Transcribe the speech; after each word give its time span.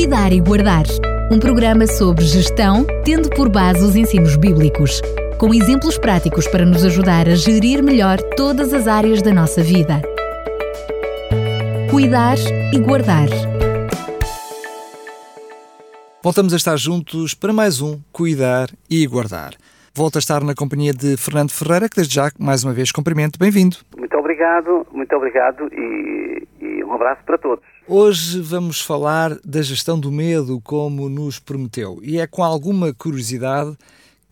Cuidar 0.00 0.32
e 0.32 0.40
Guardar. 0.40 0.84
Um 1.30 1.38
programa 1.38 1.86
sobre 1.86 2.24
gestão, 2.24 2.86
tendo 3.04 3.28
por 3.28 3.50
base 3.50 3.84
os 3.84 3.94
ensinos 3.94 4.34
bíblicos, 4.34 5.02
com 5.38 5.52
exemplos 5.52 5.98
práticos 5.98 6.48
para 6.48 6.64
nos 6.64 6.82
ajudar 6.86 7.28
a 7.28 7.34
gerir 7.34 7.82
melhor 7.82 8.16
todas 8.34 8.72
as 8.72 8.88
áreas 8.88 9.20
da 9.20 9.30
nossa 9.30 9.62
vida. 9.62 10.00
Cuidar 11.90 12.38
e 12.72 12.78
Guardar. 12.78 13.28
Voltamos 16.24 16.54
a 16.54 16.56
estar 16.56 16.78
juntos 16.78 17.34
para 17.34 17.52
mais 17.52 17.82
um 17.82 18.00
Cuidar 18.10 18.70
e 18.88 19.06
Guardar. 19.06 19.52
Volto 19.94 20.16
a 20.16 20.18
estar 20.18 20.42
na 20.42 20.54
companhia 20.54 20.94
de 20.94 21.18
Fernando 21.18 21.50
Ferreira, 21.50 21.90
que 21.90 21.96
desde 21.96 22.14
já, 22.14 22.30
mais 22.38 22.64
uma 22.64 22.72
vez, 22.72 22.90
cumprimento. 22.90 23.38
Bem-vindo. 23.38 23.76
Muito 23.98 24.16
obrigado, 24.16 24.86
muito 24.92 25.14
obrigado 25.14 25.68
e, 25.70 26.48
e 26.49 26.49
um 26.90 26.94
abraço 26.94 27.22
para 27.24 27.38
todos. 27.38 27.64
Hoje 27.86 28.40
vamos 28.42 28.84
falar 28.84 29.30
da 29.44 29.62
gestão 29.62 29.98
do 29.98 30.10
medo, 30.10 30.60
como 30.60 31.08
nos 31.08 31.38
prometeu. 31.38 31.98
E 32.02 32.18
é 32.20 32.26
com 32.26 32.42
alguma 32.42 32.92
curiosidade 32.92 33.76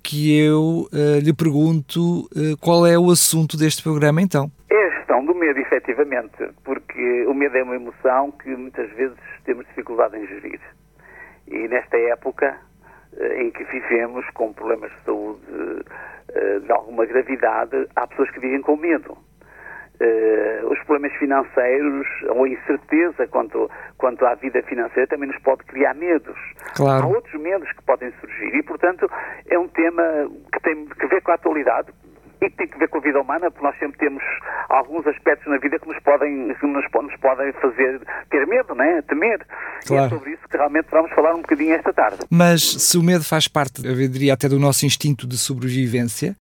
que 0.02 0.36
eu 0.36 0.88
uh, 0.92 1.18
lhe 1.22 1.32
pergunto 1.32 2.22
uh, 2.26 2.56
qual 2.60 2.86
é 2.86 2.98
o 2.98 3.10
assunto 3.10 3.56
deste 3.56 3.82
programa, 3.82 4.20
então. 4.20 4.50
É 4.70 4.86
a 4.86 4.90
gestão 4.96 5.24
do 5.24 5.34
medo, 5.34 5.58
efetivamente, 5.60 6.50
porque 6.64 7.26
o 7.26 7.34
medo 7.34 7.56
é 7.56 7.62
uma 7.62 7.76
emoção 7.76 8.32
que 8.32 8.48
muitas 8.56 8.90
vezes 8.92 9.16
temos 9.44 9.66
dificuldade 9.66 10.16
em 10.16 10.26
gerir. 10.26 10.60
E 11.46 11.68
nesta 11.68 11.96
época 11.96 12.56
uh, 13.12 13.24
em 13.40 13.50
que 13.50 13.64
vivemos 13.64 14.28
com 14.34 14.52
problemas 14.52 14.90
de 14.90 15.04
saúde 15.04 15.38
de 16.64 16.70
alguma 16.70 17.06
gravidade, 17.06 17.88
há 17.96 18.06
pessoas 18.06 18.30
que 18.30 18.38
vivem 18.38 18.60
com 18.60 18.76
medo 18.76 19.16
Uh, 20.00 20.70
os 20.70 20.78
problemas 20.84 21.12
financeiros 21.18 22.06
ou 22.28 22.44
a 22.44 22.48
incerteza 22.48 23.26
quanto, 23.26 23.68
quanto 23.96 24.24
à 24.24 24.36
vida 24.36 24.62
financeira 24.62 25.08
também 25.08 25.28
nos 25.28 25.38
pode 25.40 25.64
criar 25.64 25.92
medos. 25.94 26.38
Claro. 26.76 27.04
Há 27.04 27.06
outros 27.08 27.40
medos 27.40 27.68
que 27.72 27.82
podem 27.82 28.12
surgir 28.20 28.54
e, 28.54 28.62
portanto, 28.62 29.10
é 29.48 29.58
um 29.58 29.66
tema 29.66 30.30
que 30.52 30.60
tem 30.60 30.86
que 30.86 31.06
ver 31.08 31.20
com 31.22 31.32
a 31.32 31.34
atualidade 31.34 31.88
e 32.40 32.50
que 32.50 32.56
tem 32.56 32.68
que 32.68 32.78
ver 32.78 32.88
com 32.88 32.98
a 32.98 33.00
vida 33.00 33.20
humana, 33.20 33.50
porque 33.50 33.66
nós 33.66 33.78
sempre 33.78 33.98
temos 33.98 34.22
alguns 34.68 35.06
aspectos 35.06 35.46
na 35.48 35.58
vida 35.58 35.78
que 35.78 35.88
nos 35.88 35.98
podem, 36.00 36.54
que 36.54 36.66
nos, 36.66 36.84
nos 36.92 37.16
podem 37.16 37.52
fazer 37.54 38.00
ter 38.30 38.46
medo, 38.46 38.74
né? 38.74 39.02
temer. 39.02 39.44
Claro. 39.86 40.04
E 40.04 40.06
é 40.06 40.08
sobre 40.08 40.30
isso 40.32 40.48
que 40.48 40.56
realmente 40.56 40.86
vamos 40.90 41.10
falar 41.12 41.34
um 41.34 41.42
bocadinho 41.42 41.74
esta 41.74 41.92
tarde. 41.92 42.18
Mas 42.30 42.62
se 42.62 42.96
o 42.96 43.02
medo 43.02 43.24
faz 43.24 43.48
parte, 43.48 43.84
eu 43.84 43.94
diria 44.08 44.34
até 44.34 44.48
do 44.48 44.58
nosso 44.58 44.86
instinto 44.86 45.26
de 45.26 45.36
sobrevivência, 45.36 46.36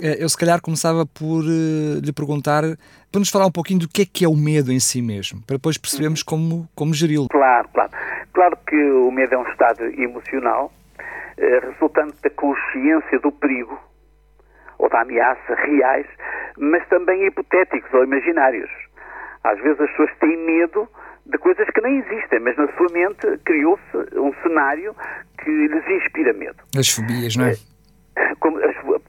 eu 0.00 0.28
se 0.28 0.36
calhar 0.36 0.60
começava 0.60 1.04
por 1.04 1.44
uh, 1.44 2.00
lhe 2.02 2.12
perguntar, 2.12 2.62
para 3.10 3.18
nos 3.18 3.30
falar 3.30 3.46
um 3.46 3.52
pouquinho 3.52 3.80
do 3.80 3.88
que 3.88 4.02
é 4.02 4.06
que 4.06 4.24
é 4.24 4.28
o 4.28 4.36
medo 4.36 4.72
em 4.72 4.80
si 4.80 5.02
mesmo, 5.02 5.42
para 5.46 5.56
depois 5.56 5.76
percebermos 5.76 6.22
como, 6.22 6.68
como 6.74 6.94
geri-lo. 6.94 7.28
Claro, 7.28 7.68
claro. 7.74 7.90
Claro 8.32 8.56
que 8.66 8.76
o 8.76 9.10
medo 9.10 9.34
é 9.34 9.38
um 9.38 9.48
estado 9.48 9.84
emocional, 10.00 10.72
uh, 11.38 11.70
resultante 11.70 12.16
da 12.22 12.30
consciência 12.30 13.18
do 13.20 13.30
perigo 13.32 13.78
ou 14.78 14.88
da 14.88 15.02
ameaça 15.02 15.54
reais, 15.54 16.06
mas 16.58 16.86
também 16.88 17.26
hipotéticos 17.26 17.92
ou 17.92 18.04
imaginários. 18.04 18.70
Às 19.44 19.60
vezes 19.60 19.80
as 19.80 19.90
pessoas 19.90 20.10
têm 20.20 20.36
medo 20.38 20.88
de 21.26 21.38
coisas 21.38 21.68
que 21.70 21.80
nem 21.80 21.98
existem, 21.98 22.40
mas 22.40 22.56
na 22.56 22.66
sua 22.76 22.88
mente 22.92 23.38
criou-se 23.44 24.18
um 24.18 24.32
cenário 24.42 24.94
que 25.38 25.50
lhes 25.50 25.86
inspira 25.88 26.32
medo. 26.32 26.56
As 26.76 26.88
fobias, 26.88 27.36
não 27.36 27.46
é? 27.46 27.54
Como, 28.40 28.58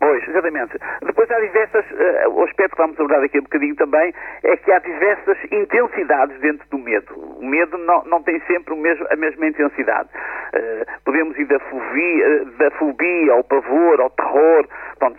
pois, 0.04 0.28
exatamente. 0.28 0.78
Depois 1.02 1.32
há 1.32 1.40
diversas, 1.40 1.86
uh, 1.92 2.30
o 2.32 2.44
aspecto 2.44 2.76
que 2.76 2.82
vamos 2.82 3.00
abordar 3.00 3.24
aqui 3.24 3.40
um 3.40 3.44
bocadinho 3.44 3.76
também, 3.76 4.14
é 4.44 4.58
que 4.58 4.72
há 4.72 4.80
diversas 4.80 5.38
intensidades 5.50 6.38
dentro 6.42 6.68
do 6.70 6.78
medo. 6.78 7.14
O 7.40 7.46
medo 7.46 7.78
não, 7.78 8.04
não 8.04 8.22
tem 8.22 8.42
sempre 8.42 8.76
mesmo, 8.76 9.08
a 9.10 9.16
mesma 9.16 9.48
intensidade. 9.48 10.10
Uh, 10.54 10.86
podemos 11.06 11.38
ir 11.40 11.46
da 11.46 11.60
fobia, 11.60 12.46
da 12.58 12.72
fobia 12.72 13.34
ao 13.34 13.44
pavor, 13.46 14.02
ao 14.02 14.10
terror, 14.10 14.68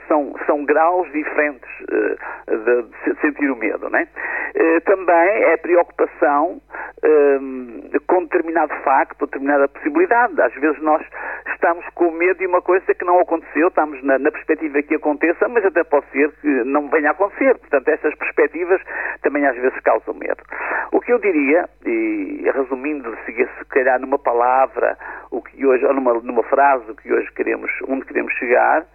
São, 0.08 0.34
são 0.46 0.64
graus 0.64 1.10
diferentes 1.12 1.70
uh, 1.82 2.56
de, 2.56 2.82
de, 2.82 3.20
sentir 3.20 3.50
o 3.50 3.56
medo. 3.56 3.88
Não 3.88 3.98
é? 3.98 4.08
também 4.84 5.42
é 5.44 5.56
preocupação 5.56 6.60
com 8.06 8.22
determinado 8.22 8.72
facto, 8.84 9.26
determinada 9.26 9.68
possibilidade. 9.68 10.40
Às 10.40 10.54
vezes 10.54 10.80
nós 10.80 11.04
estamos 11.52 11.84
com 11.94 12.10
medo 12.10 12.38
de 12.38 12.46
uma 12.46 12.62
coisa 12.62 12.94
que 12.94 13.04
não 13.04 13.18
aconteceu, 13.18 13.68
estamos 13.68 14.02
na, 14.02 14.18
na, 14.18 14.30
perspectiva 14.30 14.82
que 14.82 14.94
aconteça, 14.94 15.48
mas 15.48 15.64
até 15.64 15.82
pode 15.84 16.06
ser 16.10 16.30
que 16.40 16.48
não 16.64 16.88
venha 16.88 17.08
a 17.08 17.12
acontecer. 17.12 17.56
Portanto, 17.58 17.88
essas 17.88 18.14
perspectivas 18.14 18.80
também 19.22 19.46
às 19.46 19.56
vezes 19.56 19.78
causam 19.80 20.14
medo. 20.14 20.42
O 20.92 21.00
que 21.00 21.12
eu 21.12 21.18
diria, 21.18 21.68
e 21.84 22.50
resumindo, 22.54 23.16
se 23.26 23.64
calhar 23.70 23.98
numa 24.00 24.18
palavra, 24.18 24.96
o 25.30 25.42
que 25.42 25.64
hoje, 25.64 25.84
ou 25.84 25.94
numa, 25.94 26.14
numa 26.14 26.42
frase, 26.44 26.90
o 26.90 26.94
que 26.94 27.12
hoje 27.12 27.30
queremos, 27.32 27.70
onde 27.88 28.04
queremos 28.04 28.32
chegar, 28.34 28.86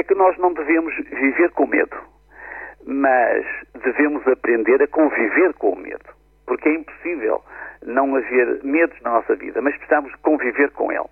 é 0.00 0.02
que 0.02 0.14
nós 0.14 0.36
não 0.38 0.52
devemos 0.52 0.94
viver 0.96 1.50
com 1.50 1.66
medo, 1.66 1.96
mas 2.86 3.44
devemos 3.84 4.26
aprender 4.26 4.82
a 4.82 4.88
conviver 4.88 5.52
com 5.54 5.70
o 5.72 5.78
medo, 5.78 6.04
porque 6.46 6.68
é 6.68 6.74
impossível 6.74 7.42
não 7.84 8.16
haver 8.16 8.64
medos 8.64 8.98
na 9.02 9.12
nossa 9.12 9.34
vida, 9.36 9.60
mas 9.60 9.76
precisamos 9.76 10.14
conviver 10.16 10.70
com 10.72 10.90
ele. 10.90 11.08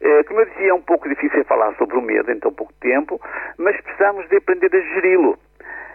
Eh, 0.00 0.22
como 0.24 0.40
eu 0.40 0.46
dizia, 0.46 0.70
é 0.70 0.74
um 0.74 0.82
pouco 0.82 1.08
difícil 1.08 1.44
falar 1.44 1.74
sobre 1.76 1.96
o 1.96 2.02
medo 2.02 2.30
em 2.30 2.38
tão 2.38 2.52
pouco 2.52 2.72
tempo, 2.80 3.20
mas 3.58 3.80
precisamos 3.80 4.28
de 4.28 4.36
aprender 4.36 4.74
a 4.74 4.80
geri-lo. 4.80 5.38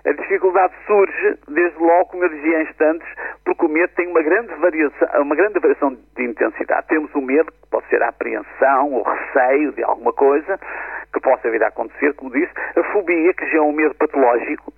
A 0.05 0.11
dificuldade 0.13 0.73
surge, 0.85 1.37
desde 1.47 1.79
logo, 1.79 2.05
como 2.05 2.23
eu 2.23 2.29
dizia 2.29 2.61
instantes, 2.61 3.07
porque 3.43 3.65
o 3.65 3.69
medo 3.69 3.91
tem 3.95 4.07
uma 4.07 4.21
grande 4.21 4.53
variação, 4.55 5.21
uma 5.21 5.35
grande 5.35 5.59
variação 5.59 5.97
de 6.15 6.23
intensidade. 6.23 6.87
Temos 6.87 7.13
o 7.15 7.21
medo, 7.21 7.51
que 7.51 7.69
pode 7.69 7.87
ser 7.87 8.01
a 8.03 8.09
apreensão, 8.09 8.93
o 8.93 9.03
receio 9.03 9.71
de 9.73 9.83
alguma 9.83 10.13
coisa, 10.13 10.59
que 11.13 11.19
possa 11.19 11.49
vir 11.49 11.63
a 11.63 11.67
acontecer, 11.67 12.13
como 12.13 12.31
disse, 12.31 12.51
a 12.75 12.83
fobia, 12.91 13.33
que 13.33 13.45
já 13.47 13.57
é 13.57 13.61
um 13.61 13.71
medo 13.71 13.95
patológico, 13.95 14.71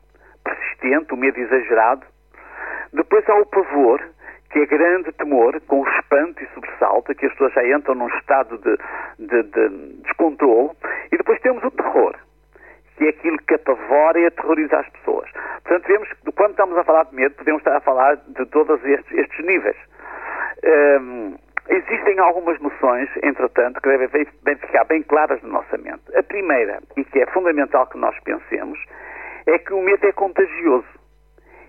persistente, 0.43 1.13
um 1.13 1.17
medo 1.17 1.39
exagerado. 1.39 2.05
Depois 2.93 3.27
há 3.29 3.35
o 3.35 3.45
pavor, 3.45 4.01
que 4.49 4.59
é 4.59 4.65
grande 4.65 5.11
temor, 5.11 5.59
com 5.67 5.87
espanto 5.87 6.43
e 6.43 6.47
sobressalto, 6.53 7.13
que 7.13 7.25
as 7.25 7.31
pessoas 7.33 7.53
já 7.53 7.67
entram 7.67 7.93
num 7.95 8.07
estado 8.07 8.57
de, 8.57 8.77
de, 9.19 9.43
de 9.43 10.01
descontrole. 10.03 10.71
E 11.11 11.17
depois 11.17 11.39
temos 11.41 11.63
o 11.63 11.71
terror, 11.71 12.15
que 12.99 13.05
é 13.05 13.09
aquilo 13.09 13.37
que 13.37 13.55
apavora 13.55 14.19
e 14.19 14.25
aterroriza 14.25 14.77
as 14.77 14.89
pessoas. 14.89 15.31
Portanto, 15.63 15.87
vemos 15.87 16.09
que 16.11 16.31
quando 16.33 16.51
estamos 16.51 16.77
a 16.77 16.83
falar 16.83 17.05
de 17.05 17.15
medo, 17.15 17.33
podemos 17.35 17.61
estar 17.61 17.77
a 17.77 17.79
falar 17.79 18.17
de 18.17 18.45
todos 18.47 18.83
estes, 18.83 19.17
estes 19.17 19.45
níveis. 19.45 19.77
Um, 21.01 21.37
existem 21.69 22.19
algumas 22.19 22.59
noções, 22.59 23.09
entretanto, 23.23 23.81
que 23.81 23.87
devem 23.87 24.27
bem 24.43 24.55
ficar 24.57 24.83
bem 24.83 25.01
claras 25.03 25.41
na 25.43 25.49
nossa 25.49 25.77
mente. 25.77 26.01
A 26.13 26.21
primeira, 26.23 26.79
e 26.97 27.05
que 27.05 27.19
é 27.19 27.25
fundamental 27.27 27.87
que 27.87 27.97
nós 27.97 28.19
pensemos, 28.19 28.77
é 29.47 29.57
que 29.57 29.73
o 29.73 29.81
medo 29.81 30.05
é 30.05 30.11
contagioso 30.11 30.99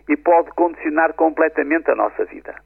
e 0.08 0.16
pode 0.16 0.50
condicionar 0.50 1.14
completamente 1.14 1.88
a 1.92 1.94
nossa 1.94 2.24
vida. 2.24 2.56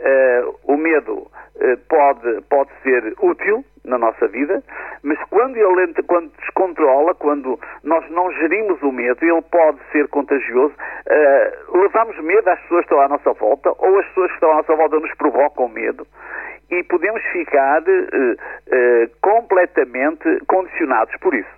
Uh, 0.00 0.56
o 0.64 0.78
medo 0.78 1.12
uh, 1.12 1.76
pode, 1.88 2.40
pode 2.48 2.70
ser 2.82 3.14
útil 3.20 3.62
na 3.84 3.98
nossa 3.98 4.26
vida, 4.28 4.62
mas 5.02 5.18
quando 5.28 5.58
ele 5.58 5.92
quando 6.06 6.30
descontrola, 6.38 7.14
quando 7.14 7.60
nós 7.84 8.08
não 8.10 8.32
gerimos 8.32 8.80
o 8.82 8.90
medo, 8.90 9.22
ele 9.22 9.42
pode 9.42 9.78
ser 9.92 10.08
contagioso. 10.08 10.74
Uh, 10.74 11.78
levamos 11.82 12.18
medo 12.20 12.48
às 12.48 12.58
pessoas 12.60 12.80
que 12.80 12.94
estão 12.94 13.00
à 13.00 13.08
nossa 13.08 13.32
volta, 13.34 13.74
ou 13.78 13.98
as 13.98 14.06
pessoas 14.06 14.28
que 14.28 14.34
estão 14.36 14.52
à 14.52 14.56
nossa 14.56 14.74
volta 14.74 15.00
nos 15.00 15.14
provocam 15.16 15.68
medo, 15.68 16.06
e 16.70 16.82
podemos 16.84 17.22
ficar 17.32 17.82
completamente 19.20 20.38
condicionados 20.46 21.14
por 21.16 21.34
isso. 21.34 21.50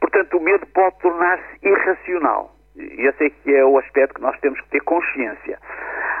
Portanto, 0.00 0.36
o 0.36 0.40
medo 0.40 0.66
pode 0.74 0.98
tornar-se 0.98 1.66
irracional. 1.66 2.54
Esse 2.76 3.24
é 3.24 3.30
que 3.30 3.54
é 3.54 3.64
o 3.64 3.78
aspecto 3.78 4.14
que 4.14 4.20
nós 4.20 4.38
temos 4.40 4.60
que 4.60 4.68
ter 4.70 4.80
consciência. 4.80 5.58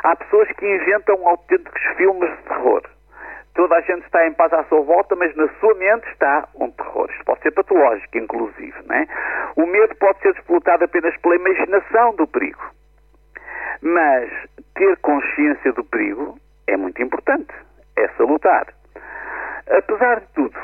Há 0.02 0.16
pessoas 0.16 0.48
que 0.52 0.66
inventam 0.66 1.28
autênticos 1.28 1.82
filmes 1.96 2.30
de 2.30 2.42
terror. 2.44 2.82
Toda 3.54 3.76
a 3.76 3.80
gente 3.82 4.04
está 4.04 4.26
em 4.26 4.32
paz 4.32 4.52
à 4.52 4.64
sua 4.64 4.80
volta, 4.80 5.14
mas 5.14 5.34
na 5.36 5.46
sua 5.60 5.74
mente 5.74 6.08
está 6.08 6.48
um 6.54 6.70
terror. 6.70 7.10
Isto 7.10 7.24
pode 7.24 7.42
ser 7.42 7.50
patológico, 7.50 8.16
inclusive. 8.16 8.74
Não 8.86 8.96
é? 8.96 9.06
O 9.56 9.66
medo 9.66 9.94
pode 9.96 10.18
ser 10.20 10.34
explotado 10.34 10.84
apenas 10.84 11.14
pela 11.18 11.36
imaginação 11.36 12.14
do 12.14 12.26
perigo. 12.26 12.62
Mas 13.82 14.30
ter 14.74 14.96
consciência 14.98 15.72
do 15.72 15.84
perigo 15.84 16.38
é 16.66 16.76
muito 16.76 17.02
importante. 17.02 17.52
É 17.96 18.08
salutar. 18.16 18.72
Apesar 19.68 20.20
de 20.20 20.26
tudo, 20.28 20.58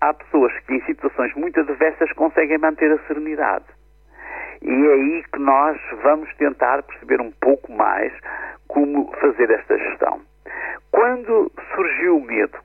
há 0.00 0.14
pessoas 0.14 0.52
que 0.60 0.74
em 0.74 0.84
situações 0.86 1.34
muito 1.34 1.60
adversas 1.60 2.10
conseguem 2.12 2.56
manter 2.56 2.90
a 2.90 2.98
serenidade. 3.06 3.75
E 4.62 4.70
é 4.70 4.92
aí 4.92 5.24
que 5.32 5.38
nós 5.38 5.78
vamos 6.02 6.32
tentar 6.36 6.82
perceber 6.82 7.20
um 7.20 7.30
pouco 7.32 7.72
mais 7.72 8.12
como 8.68 9.12
fazer 9.20 9.50
esta 9.50 9.78
gestão. 9.78 10.20
Quando 10.90 11.50
surgiu 11.74 12.18
o 12.18 12.24
medo? 12.24 12.58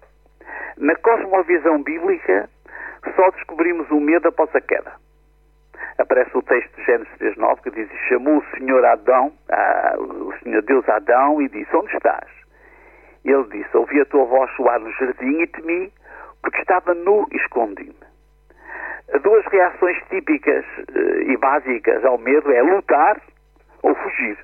Na 0.78 0.96
cosmovisão 0.96 1.84
bíblica, 1.84 2.50
só 3.16 3.30
descobrimos 3.32 3.90
o 3.92 4.00
medo 4.00 4.28
após 4.28 4.54
a 4.56 4.62
queda. 4.62 4.94
Aparece 5.98 6.36
o 6.36 6.42
texto 6.42 6.76
de 6.78 6.84
Gênesis 6.86 7.14
3.9 7.20 7.62
que 7.62 7.72
diz, 7.72 7.90
chamou 8.08 8.38
o 8.38 8.58
Senhor 8.58 8.84
Adão, 8.86 9.32
ah, 9.50 9.96
o 10.00 10.34
Senhor 10.44 10.62
Deus 10.64 10.88
Adão 10.90 11.42
e 11.42 11.50
disse, 11.50 11.76
onde 11.76 11.96
estás? 11.96 12.42
Ele 13.24 13.44
disse: 13.52 13.78
Ouvi 13.78 14.02
a 14.02 14.06
tua 14.06 14.26
voz 14.26 14.52
soar 14.56 14.80
no 14.80 14.92
jardim 14.94 15.42
e 15.42 15.48
temi, 15.48 15.94
porque 16.42 16.60
estava 16.60 16.94
nu 16.94 17.28
e 17.32 17.38
escondi-me. 17.38 17.96
Duas 19.20 19.46
reações 19.48 19.98
típicas 20.10 20.66
uh, 20.78 21.22
e 21.30 21.38
básicas 21.38 22.04
ao 22.06 22.18
medo 22.18 22.52
é 22.52 22.62
lutar 22.62 23.22
ou 23.84 23.94
fugir. 23.96 24.38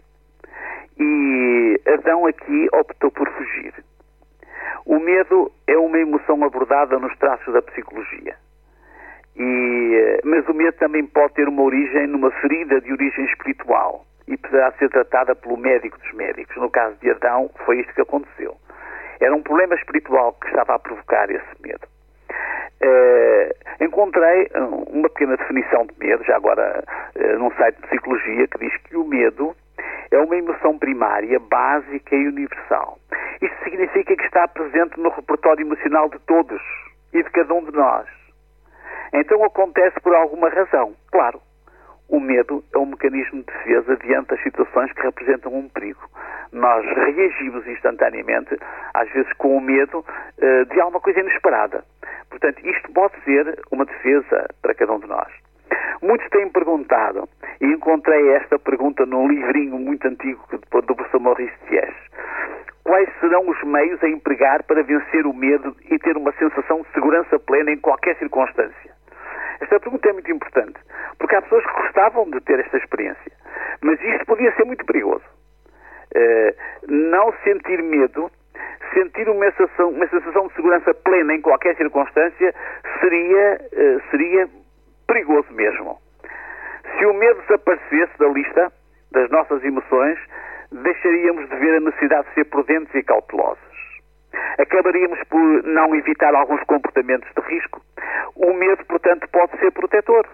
E 0.99 1.79
Adão 1.87 2.25
aqui 2.25 2.67
optou 2.73 3.11
por 3.11 3.29
fugir. 3.29 3.73
O 4.85 4.99
medo 4.99 5.51
é 5.67 5.77
uma 5.77 5.99
emoção 5.99 6.43
abordada 6.43 6.97
nos 6.97 7.15
traços 7.17 7.53
da 7.53 7.61
psicologia. 7.61 8.35
E, 9.35 9.95
eh, 9.95 10.21
mas 10.23 10.47
o 10.47 10.53
medo 10.53 10.75
também 10.77 11.05
pode 11.05 11.33
ter 11.35 11.47
uma 11.47 11.61
origem 11.61 12.07
numa 12.07 12.31
ferida 12.31 12.81
de 12.81 12.91
origem 12.91 13.25
espiritual 13.25 14.05
e 14.27 14.35
poderá 14.37 14.71
ser 14.73 14.89
tratada 14.89 15.35
pelo 15.35 15.57
médico 15.57 15.99
dos 15.99 16.11
médicos. 16.13 16.55
No 16.57 16.69
caso 16.71 16.95
de 16.99 17.11
Adão, 17.11 17.49
foi 17.65 17.81
isto 17.81 17.93
que 17.93 18.01
aconteceu. 18.01 18.55
Era 19.19 19.35
um 19.35 19.43
problema 19.43 19.75
espiritual 19.75 20.33
que 20.33 20.47
estava 20.47 20.75
a 20.75 20.79
provocar 20.79 21.29
esse 21.29 21.61
medo. 21.61 21.87
Uh, 22.79 23.83
encontrei 23.83 24.49
uma 24.91 25.09
pequena 25.09 25.35
definição 25.37 25.85
de 25.87 25.93
medo, 25.97 26.23
já 26.23 26.35
agora 26.35 26.83
uh, 27.15 27.39
num 27.39 27.51
site 27.51 27.75
de 27.77 27.87
psicologia, 27.87 28.47
que 28.47 28.59
diz 28.59 28.77
que 28.83 28.95
o 28.95 29.03
medo 29.03 29.55
é 30.11 30.17
uma 30.19 30.35
emoção 30.35 30.77
primária, 30.77 31.39
básica 31.39 32.15
e 32.15 32.27
universal. 32.27 32.99
Isto 33.41 33.63
significa 33.63 34.15
que 34.15 34.23
está 34.23 34.47
presente 34.47 34.99
no 34.99 35.09
repertório 35.09 35.65
emocional 35.65 36.09
de 36.09 36.19
todos 36.19 36.61
e 37.13 37.23
de 37.23 37.29
cada 37.31 37.53
um 37.53 37.63
de 37.63 37.71
nós. 37.71 38.07
Então 39.13 39.43
acontece 39.43 39.99
por 40.01 40.15
alguma 40.15 40.49
razão, 40.49 40.93
claro. 41.11 41.41
O 42.09 42.19
medo 42.19 42.63
é 42.73 42.77
um 42.77 42.85
mecanismo 42.85 43.39
de 43.39 43.45
defesa 43.45 43.97
diante 43.97 44.29
das 44.29 44.41
situações 44.43 44.91
que 44.93 45.01
representam 45.01 45.53
um 45.53 45.67
perigo. 45.69 46.01
Nós 46.51 46.85
reagimos 46.85 47.67
instantaneamente, 47.67 48.57
às 48.93 49.11
vezes 49.11 49.31
com 49.33 49.57
o 49.57 49.61
medo 49.61 49.99
uh, 49.99 50.65
de 50.65 50.79
alguma 50.79 51.01
coisa 51.01 51.19
inesperada. 51.19 51.83
Portanto, 52.29 52.65
isto 52.65 52.91
pode 52.93 53.13
ser 53.23 53.59
uma 53.71 53.85
defesa 53.85 54.47
para 54.61 54.73
cada 54.73 54.93
um 54.93 54.99
de 54.99 55.07
nós. 55.07 55.27
Muitos 56.01 56.29
têm 56.29 56.49
perguntado, 56.49 57.27
e 57.59 57.65
encontrei 57.65 58.29
esta 58.29 58.59
pergunta 58.59 59.05
num 59.05 59.27
livrinho 59.27 59.77
muito 59.77 60.07
antigo 60.07 60.41
do 60.51 60.95
professor 60.95 61.19
Maurice 61.19 61.57
Thies. 61.67 61.95
Quais 62.83 63.09
serão 63.19 63.49
os 63.49 63.61
meios 63.63 64.01
a 64.03 64.07
empregar 64.07 64.63
para 64.63 64.83
vencer 64.83 65.25
o 65.25 65.33
medo 65.33 65.75
e 65.89 65.99
ter 65.99 66.15
uma 66.15 66.31
sensação 66.33 66.81
de 66.81 66.91
segurança 66.93 67.37
plena 67.39 67.71
em 67.71 67.77
qualquer 67.77 68.15
circunstância? 68.17 68.96
Esta 69.59 69.79
pergunta 69.79 70.09
é 70.09 70.13
muito 70.13 70.31
importante, 70.31 70.79
porque 71.17 71.35
há 71.35 71.41
pessoas 71.41 71.65
que 71.65 71.81
gostavam 71.81 72.29
de 72.29 72.39
ter 72.41 72.59
esta 72.59 72.77
experiência, 72.77 73.31
mas 73.81 73.99
isto 74.01 74.25
podia 74.25 74.53
ser 74.55 74.65
muito 74.65 74.85
perigoso. 74.85 75.23
Uh, 76.15 76.55
não 76.87 77.33
sentir 77.43 77.81
medo, 77.83 78.31
sentir 78.93 79.27
uma 79.29 79.51
sensação, 79.51 79.89
uma 79.89 80.07
sensação 80.07 80.47
de 80.47 80.53
segurança 80.53 80.93
plena 80.93 81.33
em 81.33 81.41
qualquer 81.41 81.75
circunstância 81.75 82.53
seria, 83.01 83.61
uh, 83.73 84.09
seria 84.11 84.47
perigoso 85.07 85.51
mesmo. 85.51 85.99
Se 86.97 87.05
o 87.05 87.13
medo 87.13 87.41
desaparecesse 87.41 88.17
da 88.17 88.27
lista 88.27 88.71
das 89.11 89.29
nossas 89.29 89.63
emoções, 89.63 90.17
deixaríamos 90.71 91.49
de 91.49 91.55
ver 91.55 91.77
a 91.77 91.79
necessidade 91.79 92.27
de 92.29 92.33
ser 92.35 92.45
prudentes 92.45 92.93
e 92.95 93.03
cautelosos. 93.03 93.66
Acabaríamos 94.57 95.19
por 95.29 95.63
não 95.63 95.95
evitar 95.95 96.33
alguns 96.33 96.61
comportamentos 96.63 97.29
de 97.35 97.41
risco. 97.53 97.81
O 98.35 98.53
medo, 98.53 98.85
portanto, 98.85 99.27
pode 99.29 99.57
ser 99.59 99.71
protetor. 99.71 100.25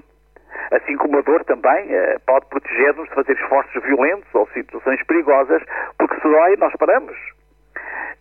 Assim 0.72 0.96
como 0.98 1.18
a 1.18 1.22
dor 1.22 1.44
também 1.46 1.94
eh, 1.94 2.18
pode 2.26 2.46
proteger-nos 2.48 3.08
de 3.10 3.16
fazer 3.16 3.34
esforços 3.34 3.84
violentos 3.84 4.28
ou 4.34 4.48
situações 4.54 5.04
perigosas, 5.06 5.62
porque 5.98 6.16
se 6.16 6.28
dói, 6.28 6.56
nós 6.58 6.74
paramos. 6.78 7.18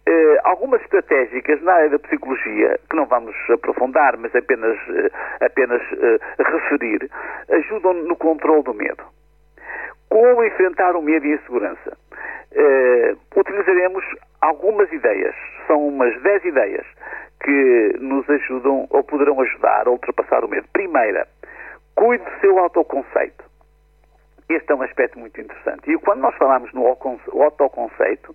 Uh, 0.09 0.37
algumas 0.43 0.83
estratégicas 0.83 1.63
na 1.63 1.75
área 1.75 1.91
da 1.91 1.99
psicologia, 2.01 2.77
que 2.91 2.97
não 2.97 3.07
vamos 3.07 3.37
aprofundar, 3.49 4.17
mas 4.19 4.35
apenas, 4.35 4.77
uh, 4.89 5.11
apenas 5.41 5.81
uh, 5.93 6.43
referir, 6.43 7.09
ajudam 7.49 7.95
no 7.95 8.17
controle 8.17 8.65
do 8.65 8.75
medo. 8.75 9.05
Como 10.09 10.43
enfrentar 10.43 10.97
o 10.97 11.03
medo 11.03 11.25
e 11.27 11.33
a 11.33 11.37
insegurança? 11.37 11.97
utilizaremos 13.35 14.05
algumas 14.43 14.93
ideias, 14.93 15.35
são 15.67 15.89
umas 15.89 16.21
10 16.21 16.45
ideias 16.45 16.85
que 17.43 17.97
nos 18.01 18.29
ajudam 18.29 18.87
ou 18.91 19.03
poderão 19.05 19.41
ajudar 19.41 19.87
a 19.87 19.91
ultrapassar 19.91 20.45
o 20.45 20.49
medo. 20.49 20.69
Primeira, 20.73 21.27
cuide 21.95 22.25
do 22.25 22.41
seu 22.41 22.59
autoconceito. 22.59 23.45
Este 24.49 24.73
é 24.73 24.75
um 24.75 24.83
aspecto 24.83 25.19
muito 25.19 25.41
interessante. 25.41 25.91
E 25.91 25.99
quando 25.99 26.21
nós 26.21 26.35
falamos 26.37 26.73
no 26.73 26.87
autoconceito, 26.87 28.35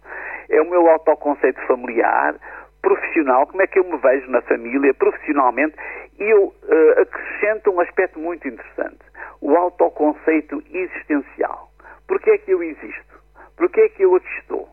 é 0.49 0.61
o 0.61 0.69
meu 0.69 0.89
autoconceito 0.89 1.61
familiar, 1.67 2.35
profissional, 2.81 3.45
como 3.45 3.61
é 3.61 3.67
que 3.67 3.77
eu 3.77 3.83
me 3.83 3.97
vejo 3.97 4.31
na 4.31 4.41
família, 4.41 4.93
profissionalmente, 4.93 5.75
e 6.17 6.23
eu 6.23 6.45
uh, 6.45 7.01
acrescento 7.01 7.69
um 7.69 7.79
aspecto 7.81 8.17
muito 8.17 8.47
interessante: 8.47 8.99
o 9.41 9.55
autoconceito 9.55 10.63
existencial. 10.71 11.69
Porquê 12.07 12.31
é 12.31 12.37
que 12.37 12.51
eu 12.51 12.63
existo? 12.63 13.21
Porquê 13.57 13.81
é 13.81 13.89
que 13.89 14.03
eu 14.03 14.15
aqui 14.15 14.27
estou? 14.39 14.67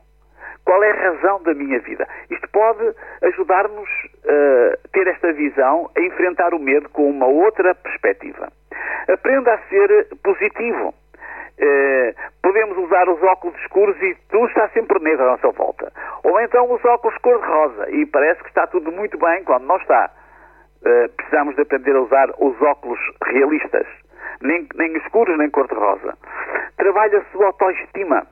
Qual 0.65 0.83
é 0.83 0.91
a 0.91 1.11
razão 1.11 1.34
da 1.45 1.55
minha 1.55 1.79
vida? 1.81 2.07
Isto 2.31 2.49
pode 2.51 2.95
ajudar-nos 3.23 3.89
a 3.89 4.75
uh, 4.75 4.89
ter 4.93 5.07
esta 5.07 5.33
visão, 5.33 5.91
a 5.97 6.01
enfrentar 6.01 6.55
o 6.55 6.59
medo 6.59 6.89
com 6.89 7.09
uma 7.09 7.27
outra 7.27 7.75
perspectiva. 7.75 8.51
Aprenda 9.09 9.55
a 9.55 9.59
ser 9.69 10.09
positivo. 10.23 10.95
Eh, 11.57 12.15
podemos 12.43 12.77
usar 12.79 13.09
os 13.09 13.23
óculos 13.23 13.57
escuros 13.61 13.97
e 14.03 14.17
tudo 14.29 14.47
está 14.47 14.69
sempre 14.71 14.99
negro 14.99 15.25
à 15.25 15.31
nossa 15.33 15.51
volta. 15.53 15.93
Ou 16.25 16.41
então 16.41 16.71
os 16.73 16.85
óculos 16.85 17.17
cor-de-rosa 17.19 17.91
e 17.91 18.07
parece 18.07 18.43
que 18.43 18.49
está 18.49 18.67
tudo 18.67 18.91
muito 18.91 19.17
bem 19.19 19.45
quando 19.45 19.65
não 19.65 19.77
está. 19.77 20.11
Uh, 20.85 21.09
precisamos 21.17 21.55
de 21.55 21.63
aprender 21.63 21.97
a 21.97 22.01
usar 22.01 22.29
os 22.39 22.61
óculos 22.61 22.99
realistas, 23.25 23.87
nem, 24.43 24.69
nem 24.75 24.95
escuros 24.99 25.39
nem 25.39 25.49
cor-de-rosa. 25.49 26.15
Trabalha 26.77 27.21
a 27.21 27.25
sua 27.33 27.47
autoestima. 27.47 28.27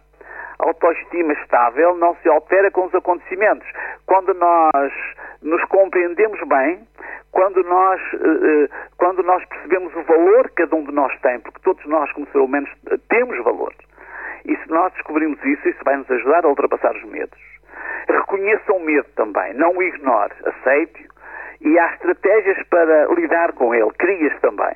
Autoestima 0.62 1.32
estável 1.34 1.96
não 1.96 2.14
se 2.16 2.28
altera 2.28 2.70
com 2.70 2.86
os 2.86 2.94
acontecimentos. 2.94 3.68
Quando 4.06 4.32
nós 4.34 4.92
nos 5.42 5.62
compreendemos 5.64 6.40
bem, 6.48 6.86
quando 7.32 7.62
nós, 7.64 8.00
uh, 8.14 8.68
quando 8.96 9.22
nós 9.22 9.44
percebemos 9.46 9.94
o 9.96 10.02
valor 10.02 10.48
que 10.50 10.62
cada 10.62 10.76
um 10.76 10.84
de 10.84 10.92
nós 10.92 11.12
tem, 11.20 11.40
porque 11.40 11.60
todos 11.62 11.84
nós, 11.86 12.10
como 12.12 12.26
seres 12.26 12.46
humanos, 12.46 12.70
temos 13.08 13.42
valor. 13.42 13.74
E 14.44 14.56
se 14.56 14.70
nós 14.70 14.92
descobrimos 14.92 15.42
isso, 15.44 15.68
isso 15.68 15.84
vai 15.84 15.96
nos 15.96 16.10
ajudar 16.10 16.44
a 16.44 16.48
ultrapassar 16.48 16.94
os 16.94 17.04
medos. 17.04 17.38
Reconheça 18.08 18.72
o 18.72 18.80
medo 18.80 19.08
também, 19.16 19.54
não 19.54 19.76
o 19.76 19.82
ignore, 19.82 20.32
aceite-o 20.44 21.12
e 21.60 21.78
há 21.78 21.92
estratégias 21.94 22.60
para 22.68 23.06
lidar 23.14 23.52
com 23.52 23.74
ele, 23.74 23.90
crie-as 23.98 24.38
também. 24.40 24.74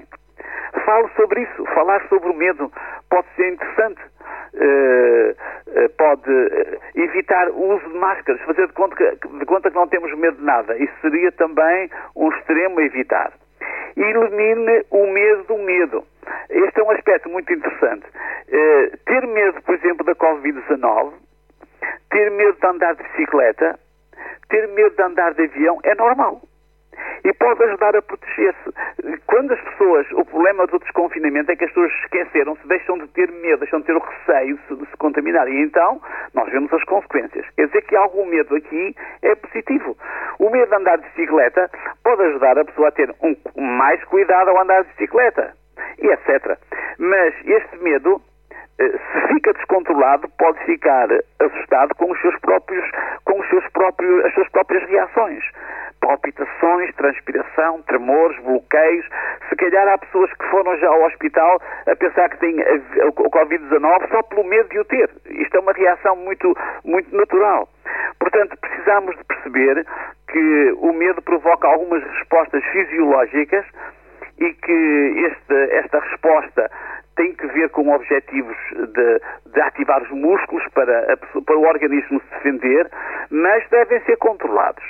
Falo 0.84 1.10
sobre 1.16 1.42
isso, 1.42 1.64
falar 1.74 2.06
sobre 2.08 2.30
o 2.30 2.34
medo 2.34 2.70
pode 3.10 3.26
ser 3.36 3.52
interessante. 3.52 4.00
Uh, 4.54 5.36
pode 5.98 6.30
evitar 6.94 7.50
o 7.50 7.74
uso 7.74 7.88
de 7.90 7.98
máscaras, 7.98 8.40
fazer 8.42 8.66
de 8.66 8.72
conta, 8.72 8.96
que, 8.96 9.28
de 9.28 9.44
conta 9.44 9.70
que 9.70 9.76
não 9.76 9.86
temos 9.86 10.12
medo 10.16 10.38
de 10.38 10.44
nada. 10.44 10.76
Isso 10.78 10.94
seria 11.02 11.30
também 11.32 11.90
um 12.14 12.28
extremo 12.30 12.80
a 12.80 12.82
evitar. 12.82 13.32
Elimine 13.96 14.84
o 14.90 15.06
medo 15.06 15.44
do 15.44 15.58
medo. 15.58 16.04
Este 16.48 16.80
é 16.80 16.84
um 16.84 16.90
aspecto 16.90 17.28
muito 17.28 17.52
interessante. 17.52 18.06
Uh, 18.06 18.96
ter 19.04 19.26
medo, 19.26 19.60
por 19.62 19.74
exemplo, 19.74 20.04
da 20.06 20.14
Covid-19, 20.14 21.12
ter 22.10 22.30
medo 22.30 22.58
de 22.58 22.66
andar 22.66 22.94
de 22.94 23.02
bicicleta, 23.02 23.78
ter 24.48 24.68
medo 24.68 24.94
de 24.94 25.02
andar 25.02 25.34
de 25.34 25.44
avião 25.44 25.78
é 25.84 25.94
normal 25.94 26.40
e 27.24 27.32
pode 27.34 27.62
ajudar 27.64 27.96
a 27.96 28.02
proteger-se. 28.02 29.18
Quando 29.26 29.52
as 29.52 29.60
pessoas, 29.60 30.06
o 30.12 30.24
problema 30.24 30.66
do 30.66 30.78
desconfinamento 30.78 31.50
é 31.50 31.56
que 31.56 31.64
as 31.64 31.70
pessoas 31.70 31.92
esqueceram-se, 32.04 32.66
deixam 32.68 32.98
de 32.98 33.08
ter 33.08 33.30
medo, 33.30 33.58
deixam 33.58 33.80
de 33.80 33.86
ter 33.86 33.96
o 33.96 34.00
receio 34.00 34.58
de 34.70 34.86
se 34.86 34.96
contaminarem. 34.98 35.54
E 35.54 35.62
então, 35.62 36.00
nós 36.34 36.50
vemos 36.50 36.72
as 36.72 36.84
consequências. 36.84 37.46
Quer 37.56 37.66
dizer 37.66 37.82
que 37.82 37.96
algum 37.96 38.26
medo 38.26 38.54
aqui 38.54 38.94
é 39.22 39.34
positivo. 39.34 39.96
O 40.38 40.50
medo 40.50 40.68
de 40.68 40.74
andar 40.76 40.98
de 40.98 41.08
bicicleta 41.08 41.70
pode 42.04 42.22
ajudar 42.22 42.58
a 42.58 42.64
pessoa 42.64 42.88
a 42.88 42.92
ter 42.92 43.14
um, 43.22 43.36
mais 43.60 44.02
cuidado 44.04 44.50
ao 44.50 44.60
andar 44.60 44.82
de 44.82 44.88
bicicleta, 44.90 45.54
e 45.98 46.06
etc. 46.06 46.58
Mas 46.98 47.34
este 47.44 47.76
medo 47.82 48.20
eh, 48.78 48.90
se 48.90 49.28
fica 49.28 49.52
descontrolado, 49.52 50.28
pode 50.38 50.58
ficar 50.64 51.08
assustado 51.40 51.94
com 51.96 52.10
os 52.10 52.20
seus 52.20 52.38
próprios, 52.40 52.84
com 53.24 53.40
os 53.40 53.48
seus 53.48 53.66
próprios, 53.72 54.24
as 54.24 54.34
suas 54.34 54.48
próprias 54.50 54.88
reações 54.88 55.42
palpitações, 56.06 56.94
transpiração, 56.94 57.82
tremores, 57.82 58.38
bloqueios. 58.42 59.04
Se 59.48 59.56
calhar 59.56 59.88
há 59.88 59.98
pessoas 59.98 60.32
que 60.34 60.46
foram 60.50 60.76
já 60.78 60.88
ao 60.88 61.02
hospital 61.02 61.60
a 61.86 61.96
pensar 61.96 62.28
que 62.30 62.38
têm 62.38 62.60
o 63.02 63.12
Covid-19 63.12 64.08
só 64.10 64.22
pelo 64.22 64.44
medo 64.44 64.68
de 64.68 64.78
o 64.78 64.84
ter. 64.84 65.10
Isto 65.30 65.56
é 65.56 65.60
uma 65.60 65.72
reação 65.72 66.14
muito, 66.16 66.56
muito 66.84 67.14
natural. 67.14 67.68
Portanto, 68.20 68.56
precisamos 68.60 69.16
de 69.16 69.24
perceber 69.24 69.84
que 70.28 70.72
o 70.78 70.92
medo 70.92 71.20
provoca 71.22 71.66
algumas 71.66 72.02
respostas 72.04 72.64
fisiológicas 72.66 73.64
e 74.38 74.52
que 74.52 75.26
este, 75.26 75.76
esta 75.76 75.98
resposta 75.98 76.70
tem 77.16 77.32
que 77.34 77.46
ver 77.48 77.70
com 77.70 77.90
objetivos 77.92 78.56
de, 78.72 79.50
de 79.52 79.60
ativar 79.60 80.02
os 80.02 80.10
músculos 80.10 80.64
para, 80.74 81.12
a, 81.12 81.16
para 81.16 81.56
o 81.56 81.66
organismo 81.66 82.20
se 82.20 82.34
defender, 82.36 82.90
mas 83.30 83.66
devem 83.70 84.00
ser 84.00 84.16
controlados. 84.18 84.84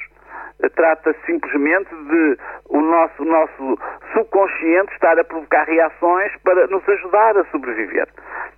Trata-se 0.74 1.18
simplesmente 1.26 1.88
de 1.94 2.38
o 2.68 2.80
nosso, 2.80 3.22
o 3.22 3.26
nosso 3.26 3.78
subconsciente 4.12 4.92
estar 4.92 5.18
a 5.18 5.24
provocar 5.24 5.64
reações 5.64 6.32
para 6.42 6.66
nos 6.68 6.86
ajudar 6.88 7.36
a 7.36 7.44
sobreviver. 7.46 8.08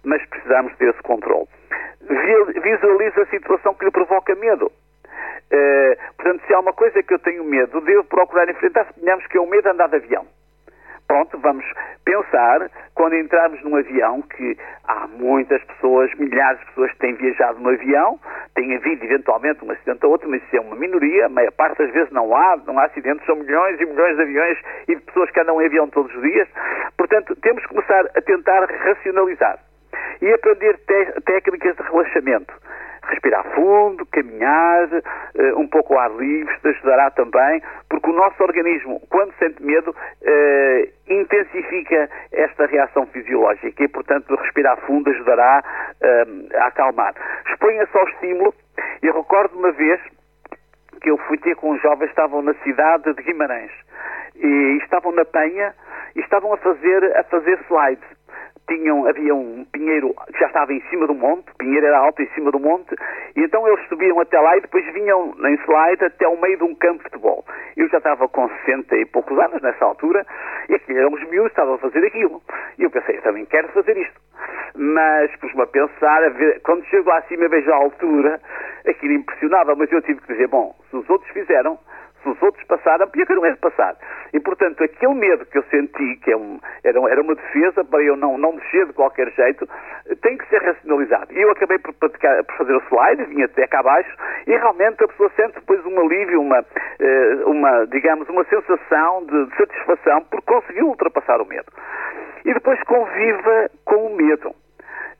Mas 0.05 0.25
precisamos 0.27 0.77
desse 0.77 1.01
controle. 1.03 1.47
Visualiza 2.63 3.23
a 3.23 3.27
situação 3.27 3.75
que 3.75 3.85
lhe 3.85 3.91
provoca 3.91 4.35
medo. 4.37 4.67
Uh, 4.67 5.97
portanto, 6.17 6.47
se 6.47 6.55
há 6.55 6.61
uma 6.61 6.73
coisa 6.73 7.03
que 7.03 7.15
eu 7.15 7.19
tenho 7.19 7.43
medo, 7.45 7.81
devo 7.81 8.05
procurar 8.05 8.49
enfrentar. 8.49 8.87
Suponhamos 8.87 9.27
que 9.27 9.37
é 9.37 9.41
o 9.41 9.47
medo 9.47 9.63
de 9.63 9.69
andar 9.71 9.89
de 9.89 9.97
avião. 9.97 10.27
Pronto, 11.09 11.39
vamos 11.39 11.65
pensar, 12.05 12.71
quando 12.95 13.17
entrarmos 13.17 13.63
num 13.65 13.77
avião, 13.77 14.21
que 14.21 14.59
há 14.85 15.07
muitas 15.07 15.65
pessoas, 15.65 16.13
milhares 16.17 16.61
de 16.61 16.67
pessoas 16.67 16.93
que 16.93 16.99
têm 16.99 17.15
viajado 17.15 17.59
no 17.61 17.71
avião, 17.71 18.21
tem 18.55 18.77
havido 18.77 19.07
eventualmente 19.07 19.65
um 19.65 19.71
acidente 19.71 20.05
ou 20.05 20.13
outro, 20.13 20.29
mas 20.29 20.43
isso 20.43 20.57
é 20.57 20.61
uma 20.61 20.77
minoria, 20.77 21.25
a 21.25 21.29
maior 21.31 21.53
parte 21.53 21.79
das 21.79 21.91
vezes 21.95 22.11
não 22.13 22.37
há, 22.37 22.59
não 22.67 22.79
há 22.79 22.85
acidentes, 22.85 23.25
são 23.25 23.37
milhões 23.37 23.81
e 23.81 23.87
milhões 23.87 24.17
de 24.17 24.23
aviões 24.23 24.59
e 24.87 24.97
de 24.97 25.01
pessoas 25.01 25.31
que 25.31 25.41
andam 25.41 25.63
em 25.63 25.67
avião 25.67 25.89
todos 25.89 26.15
os 26.15 26.21
dias. 26.21 26.47
Portanto, 26.99 27.35
temos 27.37 27.63
que 27.63 27.69
começar 27.71 28.05
a 28.15 28.21
tentar 28.21 28.67
racionalizar 28.67 29.59
e 30.21 30.31
aprender 30.31 30.79
técnicas 31.25 31.75
de 31.75 31.83
relaxamento 31.85 32.53
respirar 33.03 33.45
fundo, 33.55 34.07
caminhar, 34.07 34.89
uh, 34.89 35.59
um 35.59 35.67
pouco 35.69 35.95
ao 35.95 36.01
ar 36.01 36.11
livre, 36.13 36.53
isto 36.55 36.69
ajudará 36.69 37.11
também, 37.11 37.63
porque 37.89 38.11
o 38.11 38.13
nosso 38.13 38.43
organismo, 38.43 39.01
quando 39.09 39.33
sente 39.39 39.63
medo, 39.63 39.91
uh, 39.91 40.89
intensifica 41.09 42.09
esta 42.33 42.67
reação 42.67 43.07
fisiológica 43.07 43.83
e, 43.83 43.89
portanto, 43.89 44.35
respirar 44.37 44.77
fundo 44.87 45.11
ajudará 45.11 45.63
uh, 45.63 46.57
a 46.57 46.67
acalmar. 46.67 47.15
Exponha-se 47.49 47.97
ao 47.97 48.09
estímulo. 48.09 48.55
Eu 49.03 49.15
recordo 49.15 49.59
uma 49.59 49.73
vez 49.73 50.01
que 51.01 51.11
eu 51.11 51.19
fui 51.19 51.39
ter 51.39 51.55
com 51.57 51.71
os 51.71 51.81
jovens, 51.81 52.09
estavam 52.09 52.43
na 52.43 52.55
cidade 52.55 53.13
de 53.15 53.23
Guimarães 53.23 53.71
e 54.35 54.79
estavam 54.83 55.13
na 55.13 55.25
Penha 55.25 55.75
e 56.17 56.21
estavam 56.21 56.53
a 56.53 56.57
fazer, 56.57 57.17
a 57.17 57.23
fazer 57.25 57.59
slides 57.69 58.18
tinham, 58.69 59.07
havia 59.07 59.35
um 59.35 59.65
pinheiro 59.73 60.15
que 60.33 60.39
já 60.39 60.47
estava 60.47 60.73
em 60.73 60.81
cima 60.89 61.07
do 61.07 61.15
monte, 61.15 61.51
o 61.51 61.57
pinheiro 61.57 61.87
era 61.87 61.99
alto 61.99 62.23
em 62.23 62.29
cima 62.35 62.51
do 62.51 62.61
monte, 62.61 62.95
e 63.35 63.43
então 63.43 63.67
eles 63.67 63.87
subiam 63.89 64.21
até 64.21 64.39
lá 64.39 64.57
e 64.57 64.61
depois 64.61 64.85
vinham 64.93 65.35
em 65.45 65.55
slide 65.65 66.05
até 66.05 66.27
ao 66.27 66.37
meio 66.37 66.57
de 66.59 66.65
um 66.65 66.75
campo 66.75 66.99
de 66.99 67.05
futebol. 67.05 67.45
Eu 67.77 67.89
já 67.89 67.99
estava 67.99 68.29
com 68.29 68.49
60 68.49 68.97
e 68.97 69.07
poucos 69.07 69.39
anos 69.39 69.61
nessa 69.63 69.85
altura, 69.85 70.25
e 70.69 70.75
aquilo 70.75 70.99
eram 70.99 71.13
os 71.13 71.29
miúdos, 71.29 71.51
estavam 71.51 71.75
a 71.75 71.79
fazer 71.79 72.05
aquilo. 72.07 72.43
E 72.79 72.85
eu 72.85 72.91
pensei, 72.91 73.17
eu 73.17 73.23
também 73.23 73.45
quero 73.47 73.69
fazer 73.69 73.97
isto. 73.97 74.21
Mas 74.75 75.35
pus-me 75.37 75.63
a 75.63 75.67
pensar, 75.67 76.23
a 76.23 76.29
ver, 76.29 76.61
quando 76.63 76.85
chego 76.85 77.09
lá 77.09 77.19
acima 77.19 77.49
vejo 77.49 77.73
a 77.73 77.77
altura, 77.77 78.41
aquilo 78.87 79.15
impressionava, 79.15 79.75
mas 79.75 79.91
eu 79.91 80.03
tive 80.03 80.21
que 80.21 80.33
dizer, 80.33 80.49
bom, 80.49 80.75
se 80.91 80.97
os 80.97 81.09
outros 81.09 81.31
fizeram, 81.33 81.79
se 82.23 82.29
os 82.29 82.43
outros 82.43 82.65
passaram, 82.65 83.07
podia 83.07 83.27
que 83.27 83.35
não 83.35 83.47
é 83.47 83.55
passar. 83.57 83.97
E, 84.33 84.41
portanto, 84.41 84.83
aquele 84.83 85.15
medo 85.15 85.47
que 85.47 85.59
eu 85.59 85.63
senti, 85.65 86.17
que 86.17 86.33
é 86.33 86.37
um, 86.37 86.61
era, 86.85 86.99
era, 87.11 87.23
uma 87.23 87.35
defesa 87.35 87.85
para 87.85 88.03
eu 88.03 88.17
não, 88.17 88.37
não 88.37 88.53
mexer 88.53 88.87
de 88.87 88.93
qualquer 88.93 89.31
jeito, 89.33 89.69
tem 90.23 90.37
que 90.37 90.47
ser 90.49 90.63
racionalizado. 90.63 91.33
E 91.33 91.41
eu 91.41 91.51
acabei 91.51 91.79
por, 91.79 91.93
praticar, 91.95 92.45
por 92.45 92.57
fazer 92.57 92.75
o 92.75 92.83
slide, 92.89 93.25
vinha 93.25 93.47
até 93.47 93.67
cá 93.67 93.81
abaixo, 93.81 94.15
e 94.47 94.51
realmente 94.51 95.03
a 95.03 95.09
pessoa 95.09 95.31
sente 95.37 95.55
depois 95.55 95.85
um 95.87 96.01
alívio, 96.01 96.41
uma, 96.41 96.65
eh, 96.99 97.43
uma 97.47 97.87
digamos, 97.87 98.29
uma 98.29 98.45
sensação 98.45 99.25
de, 99.27 99.47
de 99.47 99.57
satisfação 99.57 100.23
por 100.25 100.43
conseguir 100.43 100.83
ultrapassar 100.83 101.41
o 101.41 101.47
medo. 101.47 101.71
E 102.45 102.53
depois 102.55 102.83
conviva 102.85 103.71
com 103.85 104.07
o 104.07 104.17
medo. 104.17 104.55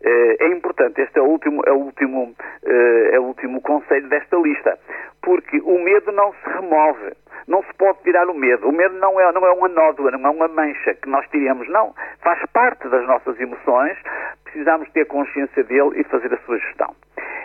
Eh, 0.01 0.37
é 0.41 0.49
importante, 0.49 1.01
este 1.01 1.19
é 1.19 1.23
o 1.23 1.27
último, 1.27 1.61
é 1.67 1.73
o 1.73 1.79
último, 1.79 2.35
eh, 2.65 3.11
é 3.13 3.19
o 3.19 3.25
último 3.25 3.61
conselho 3.61 4.09
desta 4.09 4.37
lista, 4.37 4.79
porque 5.23 5.59
o 5.59 5.79
medo 5.83 6.13
não 6.13 6.33
se 6.33 6.51
remove, 6.51 7.13
não 7.49 7.63
se 7.65 7.75
pode 7.75 7.99
tirar 8.03 8.29
o 8.29 8.35
medo. 8.35 8.69
O 8.69 8.73
medo 8.73 8.95
não 8.99 9.19
é, 9.21 9.33
não 9.33 9.45
é 9.45 9.51
uma 9.51 9.69
nódoa, 9.69 10.13
não 10.13 10.27
é 10.27 10.31
uma 10.31 10.49
mancha 10.49 10.95
que 10.95 11.09
nós 11.09 11.27
tiramos, 11.31 11.69
não. 11.69 11.95
Faz 12.23 12.39
parte 12.53 12.87
das 12.89 13.05
nossas 13.07 13.41
emoções, 13.41 13.99
precisamos 14.45 14.89
ter 14.93 15.07
consciência 15.07 15.65
dele 15.65 16.01
e 16.01 16.05
fazer 16.05 16.33
a 16.33 16.39
sua 16.39 16.59
gestão. 16.59 16.95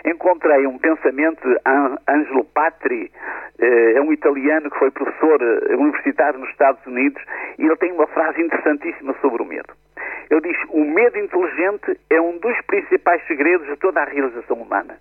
Encontrei 0.04 0.66
um 0.66 0.78
pensamento 0.78 1.48
de 1.48 1.58
Angelo 2.06 2.44
Patri, 2.44 3.10
eh, 3.58 3.92
é 3.96 4.00
um 4.00 4.12
italiano 4.12 4.70
que 4.70 4.78
foi 4.78 4.90
professor 4.92 5.42
universitário 5.70 6.38
nos 6.38 6.50
Estados 6.50 6.86
Unidos, 6.86 7.20
e 7.58 7.64
ele 7.64 7.76
tem 7.76 7.90
uma 7.90 8.06
frase 8.06 8.40
interessantíssima 8.40 9.14
sobre 9.20 9.42
o 9.42 9.46
medo. 9.46 9.74
Ele 10.30 10.40
diz: 10.40 10.56
o 10.70 10.84
medo 10.84 11.18
inteligente 11.18 11.98
é 12.10 12.20
um 12.20 12.38
dos 12.38 12.60
principais 12.62 13.24
segredos 13.26 13.66
de 13.66 13.76
toda 13.76 14.02
a 14.02 14.04
realização 14.04 14.56
humana. 14.56 14.98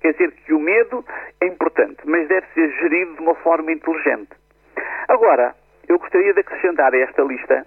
Quer 0.00 0.12
dizer 0.12 0.32
que 0.32 0.52
o 0.52 0.60
medo 0.60 1.04
é 1.40 1.46
importante, 1.46 1.98
mas 2.04 2.28
deve 2.28 2.46
ser 2.54 2.70
gerido 2.78 3.14
de 3.14 3.20
uma 3.20 3.34
forma 3.36 3.72
inteligente. 3.72 4.30
Agora, 5.08 5.54
eu 5.88 5.98
gostaria 5.98 6.32
de 6.32 6.40
acrescentar 6.40 6.94
a 6.94 6.98
esta 6.98 7.22
lista 7.22 7.66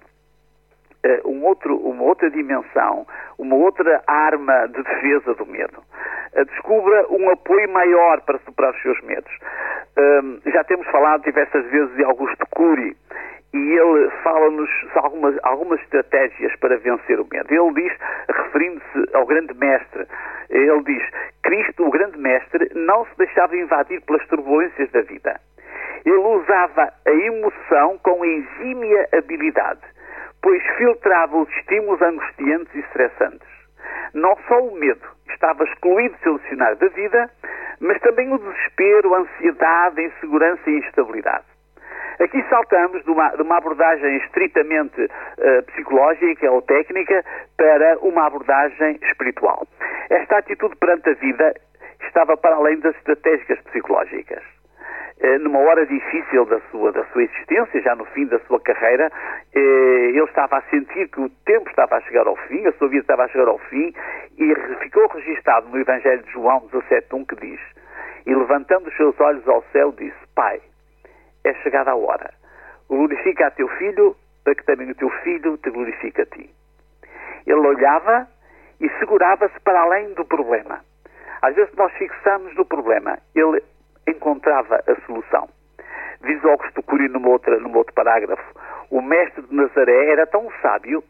uh, 1.05 1.29
um 1.29 1.43
outro, 1.43 1.75
uma 1.75 2.03
outra 2.03 2.29
dimensão, 2.29 3.05
uma 3.37 3.55
outra 3.55 4.01
arma 4.07 4.67
de 4.67 4.81
defesa 4.83 5.33
do 5.33 5.45
medo. 5.45 5.83
Uh, 6.33 6.45
descubra 6.45 7.07
um 7.09 7.29
apoio 7.29 7.69
maior 7.69 8.21
para 8.21 8.39
superar 8.39 8.73
os 8.73 8.81
seus 8.81 9.01
medos. 9.01 9.31
Uh, 9.97 10.49
já 10.51 10.63
temos 10.63 10.87
falado 10.87 11.23
diversas 11.23 11.65
vezes 11.65 11.93
de 11.95 12.03
Augusto 12.03 12.45
Cury 12.51 12.95
e 13.53 13.57
ele 13.57 14.09
fala-nos 14.23 14.69
algumas, 14.95 15.37
algumas 15.43 15.79
estratégias 15.81 16.55
para 16.57 16.77
vencer 16.77 17.19
o 17.19 17.27
medo. 17.29 17.53
Ele 17.53 17.73
diz, 17.73 17.97
referindo-se 18.29 19.15
ao 19.15 19.25
grande 19.25 19.53
mestre, 19.55 20.07
ele 20.49 20.83
diz: 20.83 21.03
Cristo, 21.43 21.85
o 21.85 21.91
grande 21.91 22.17
mestre, 22.17 22.71
não 22.75 23.05
se 23.05 23.17
deixava 23.17 23.57
invadir 23.57 24.01
pelas 24.01 24.25
turbulências 24.27 24.89
da 24.91 25.01
vida. 25.01 25.39
Ele 26.05 26.15
usava 26.15 26.93
a 27.05 27.11
emoção 27.11 27.97
com 27.99 28.23
exímia 28.25 29.07
habilidade, 29.13 29.81
pois 30.41 30.63
filtrava 30.77 31.37
os 31.37 31.49
estímulos 31.49 32.01
angustiantes 32.01 32.73
e 32.73 32.79
estressantes. 32.79 33.47
Não 34.13 34.35
só 34.47 34.59
o 34.59 34.75
medo 34.75 35.07
estava 35.29 35.63
excluído 35.63 36.15
do 36.15 36.23
seu 36.23 36.37
dicionário 36.39 36.77
da 36.77 36.87
vida, 36.87 37.29
mas 37.79 37.99
também 38.01 38.33
o 38.33 38.37
desespero, 38.37 39.13
a 39.13 39.19
ansiedade, 39.19 40.01
a 40.01 40.03
insegurança 40.03 40.69
e 40.69 40.75
a 40.75 40.79
instabilidade. 40.79 41.50
Aqui 42.21 42.43
saltamos 42.49 43.03
de 43.03 43.09
uma, 43.09 43.29
de 43.29 43.41
uma 43.41 43.57
abordagem 43.57 44.17
estritamente 44.17 45.01
uh, 45.01 45.63
psicológica 45.67 46.51
ou 46.51 46.61
técnica 46.61 47.25
para 47.57 47.97
uma 47.99 48.27
abordagem 48.27 48.99
espiritual. 49.01 49.67
Esta 50.09 50.37
atitude 50.37 50.75
perante 50.75 51.09
a 51.09 51.13
vida 51.13 51.53
estava 52.05 52.37
para 52.37 52.55
além 52.55 52.79
das 52.79 52.95
estratégicas 52.97 53.59
psicológicas 53.61 54.43
eh, 55.21 55.37
numa 55.37 55.59
hora 55.59 55.85
difícil 55.85 56.45
da 56.45 56.59
sua, 56.71 56.91
da 56.91 57.03
sua 57.05 57.23
existência, 57.23 57.81
já 57.81 57.95
no 57.95 58.05
fim 58.05 58.25
da 58.25 58.39
sua 58.39 58.59
carreira, 58.59 59.11
eh, 59.53 59.59
ele 60.09 60.23
estava 60.23 60.57
a 60.57 60.61
sentir 60.63 61.09
que 61.09 61.21
o 61.21 61.29
tempo 61.45 61.69
estava 61.69 61.95
a 61.97 62.01
chegar 62.01 62.27
ao 62.27 62.35
fim, 62.47 62.65
a 62.65 62.71
sua 62.73 62.87
vida 62.87 63.01
estava 63.01 63.25
a 63.25 63.27
chegar 63.27 63.47
ao 63.47 63.59
fim, 63.59 63.93
e 64.37 64.55
ficou 64.79 65.07
registado 65.07 65.69
no 65.69 65.79
Evangelho 65.79 66.23
de 66.23 66.31
João 66.31 66.67
17.1 66.71 67.25
que 67.27 67.35
diz, 67.35 67.59
e 68.25 68.33
levantando 68.33 68.87
os 68.87 68.97
seus 68.97 69.19
olhos 69.19 69.47
ao 69.47 69.63
céu, 69.71 69.91
disse, 69.91 70.17
Pai, 70.35 70.59
é 71.43 71.53
chegada 71.55 71.91
a 71.91 71.95
hora. 71.95 72.33
Glorifica 72.89 73.47
a 73.47 73.51
teu 73.51 73.67
filho, 73.77 74.15
para 74.43 74.55
que 74.55 74.65
também 74.65 74.89
o 74.89 74.95
teu 74.95 75.09
filho 75.23 75.57
te 75.57 75.69
glorifique 75.69 76.21
a 76.21 76.25
ti. 76.25 76.49
Ele 77.45 77.67
olhava 77.67 78.27
e 78.79 78.89
segurava-se 78.99 79.59
para 79.61 79.81
além 79.81 80.13
do 80.13 80.25
problema. 80.25 80.83
Às 81.41 81.55
vezes 81.55 81.73
nós 81.75 81.91
fixamos 81.93 82.53
no 82.55 82.65
problema, 82.65 83.17
ele 83.35 83.63
encontrava 84.07 84.83
a 84.87 84.95
solução. 85.05 85.49
Diz 86.21 86.43
Augusto 86.45 86.83
Cury 86.83 87.07
numa 87.07 87.29
outra, 87.29 87.59
num 87.59 87.75
outro 87.75 87.93
parágrafo, 87.93 88.43
o 88.91 89.01
mestre 89.01 89.41
de 89.41 89.55
Nazaré 89.55 90.11
era 90.11 90.27
tão 90.27 90.51
sábio 90.61 91.03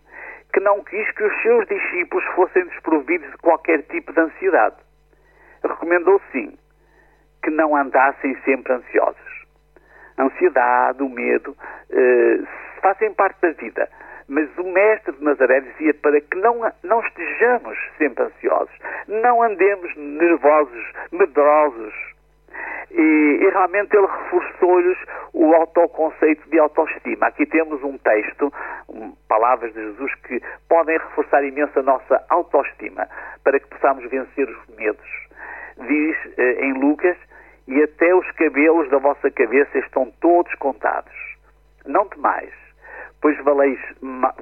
que 0.54 0.60
não 0.62 0.84
quis 0.84 1.10
que 1.12 1.24
os 1.24 1.42
seus 1.42 1.68
discípulos 1.68 2.24
fossem 2.36 2.66
desprovidos 2.66 3.30
de 3.32 3.38
qualquer 3.38 3.84
tipo 3.84 4.14
de 4.14 4.20
ansiedade. 4.22 4.76
Recomendou 5.64 6.22
sim 6.32 6.58
que 7.44 7.50
não 7.50 7.76
andassem 7.76 8.38
sempre 8.44 8.74
ansiosos 8.74 9.31
a 10.22 10.26
ansiedade, 10.26 11.02
o 11.02 11.10
medo, 11.10 11.56
eh, 11.90 12.40
fazem 12.82 13.12
parte 13.14 13.42
da 13.42 13.52
vida. 13.52 13.90
Mas 14.28 14.48
o 14.58 14.64
mestre 14.64 15.12
de 15.14 15.24
Nazaré 15.24 15.60
dizia 15.62 15.94
para 15.96 16.22
que 16.22 16.38
não, 16.38 16.72
não 16.84 17.02
estejamos 17.02 17.78
sempre 17.98 18.24
ansiosos, 18.24 18.74
não 19.08 19.42
andemos 19.42 19.94
nervosos, 19.98 20.94
medrosos. 21.12 21.94
E, 22.92 23.40
e 23.42 23.50
realmente 23.50 23.96
ele 23.96 24.06
reforçou-lhes 24.06 24.98
o 25.34 25.54
autoconceito 25.56 26.50
de 26.50 26.60
autoestima. 26.60 27.28
Aqui 27.28 27.46
temos 27.46 27.82
um 27.84 27.98
texto, 27.98 28.54
um, 28.90 29.14
palavras 29.28 29.74
de 29.74 29.82
Jesus, 29.82 30.14
que 30.28 30.42
podem 30.68 30.98
reforçar 30.98 31.44
imenso 31.44 31.80
a 31.80 31.84
nossa 31.84 32.24
autoestima 32.30 33.08
para 33.44 33.60
que 33.60 33.68
possamos 33.68 34.10
vencer 34.10 34.48
os 34.50 34.76
medos. 34.76 35.10
Diz 35.78 36.18
eh, 36.38 36.66
em 36.66 36.74
Lucas 36.74 37.18
e 37.68 37.82
até 37.84 38.14
os 38.14 38.30
cabelos 38.32 38.90
da 38.90 38.98
vossa 38.98 39.30
cabeça 39.32 39.78
estão 39.80 40.12
todos 40.20 40.54
contados. 40.56 41.14
Não 41.86 42.08
temais, 42.08 42.54
pois 43.22 43.38
valeis 43.44 43.80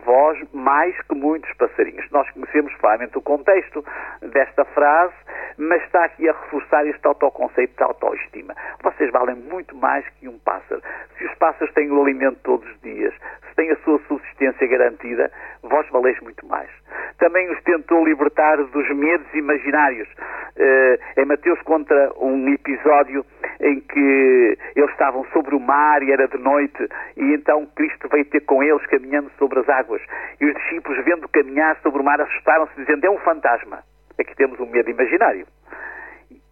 vós 0.06 0.40
mais 0.54 0.96
que 1.02 1.16
muitos 1.16 1.52
passarinhos. 1.54 2.10
Nós 2.12 2.30
conhecemos 2.32 2.74
claramente 2.76 3.18
o 3.18 3.22
contexto 3.22 3.84
desta 4.22 4.64
frase, 4.66 5.14
mas 5.58 5.84
está 5.84 6.06
aqui 6.06 6.28
a 6.30 6.32
reforçar 6.32 6.86
este 6.88 7.06
autoconceito 7.06 7.76
de 7.76 7.84
autoestima. 7.84 8.56
Vocês 8.82 9.12
valem 9.12 9.36
muito 9.36 9.76
mais 9.76 10.08
que 10.20 10.28
um 10.28 10.40
pássaro. 10.40 10.82
Se 11.18 11.26
os 11.26 11.36
pássaros 11.36 11.74
têm 11.74 11.92
o 11.92 12.02
alimento 12.02 12.40
todos 12.44 12.70
os 12.70 12.82
dias, 12.82 13.14
se 13.50 13.56
têm 13.56 13.70
a 13.72 13.76
sua 13.78 14.00
subsistência 14.08 14.68
garantida, 14.68 15.30
vós 15.64 15.88
valeis 15.90 16.20
muito 16.22 16.46
mais. 16.48 16.70
Também 17.18 17.52
os 17.52 17.62
tentou 17.64 18.06
libertar 18.06 18.58
dos 18.58 18.90
medos 18.96 19.28
imaginários. 19.34 20.08
Uh, 20.56 21.22
em 21.22 21.26
Mateus 21.26 21.62
contra 21.62 22.12
um 22.20 22.48
episódio 22.50 23.26
em 23.60 23.80
que 23.82 24.58
eles 24.76 24.90
estavam 24.92 25.26
sobre 25.34 25.56
o 25.56 25.60
mar 25.60 26.02
e 26.02 26.12
era 26.12 26.28
de 26.28 26.38
noite, 26.38 26.88
e 27.18 27.34
então 27.34 27.66
Cristo 27.76 28.08
veio 28.10 28.26
ter 28.26 28.42
com 28.42 28.64
eles 28.64 28.86
caminhando 28.88 29.30
sobre 29.38 29.60
as 29.60 29.68
águas. 29.68 30.02
E 30.40 30.46
os 30.46 30.54
discípulos, 30.56 31.04
vendo 31.04 31.28
caminhar 31.28 31.78
sobre 31.82 32.02
o 32.02 32.04
mar, 32.04 32.20
assustaram-se, 32.22 32.74
dizendo: 32.76 33.06
É 33.06 33.10
um 33.10 33.20
fantasma. 33.20 33.84
Aqui 34.20 34.36
temos 34.36 34.60
um 34.60 34.66
medo 34.66 34.90
imaginário. 34.90 35.46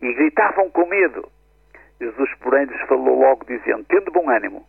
E 0.01 0.13
gritavam 0.13 0.69
com 0.69 0.85
medo. 0.85 1.29
Jesus, 1.99 2.29
porém, 2.41 2.65
lhes 2.65 2.81
falou 2.87 3.19
logo, 3.19 3.45
dizendo: 3.45 3.85
Tendo 3.87 4.11
bom 4.11 4.29
ânimo, 4.29 4.65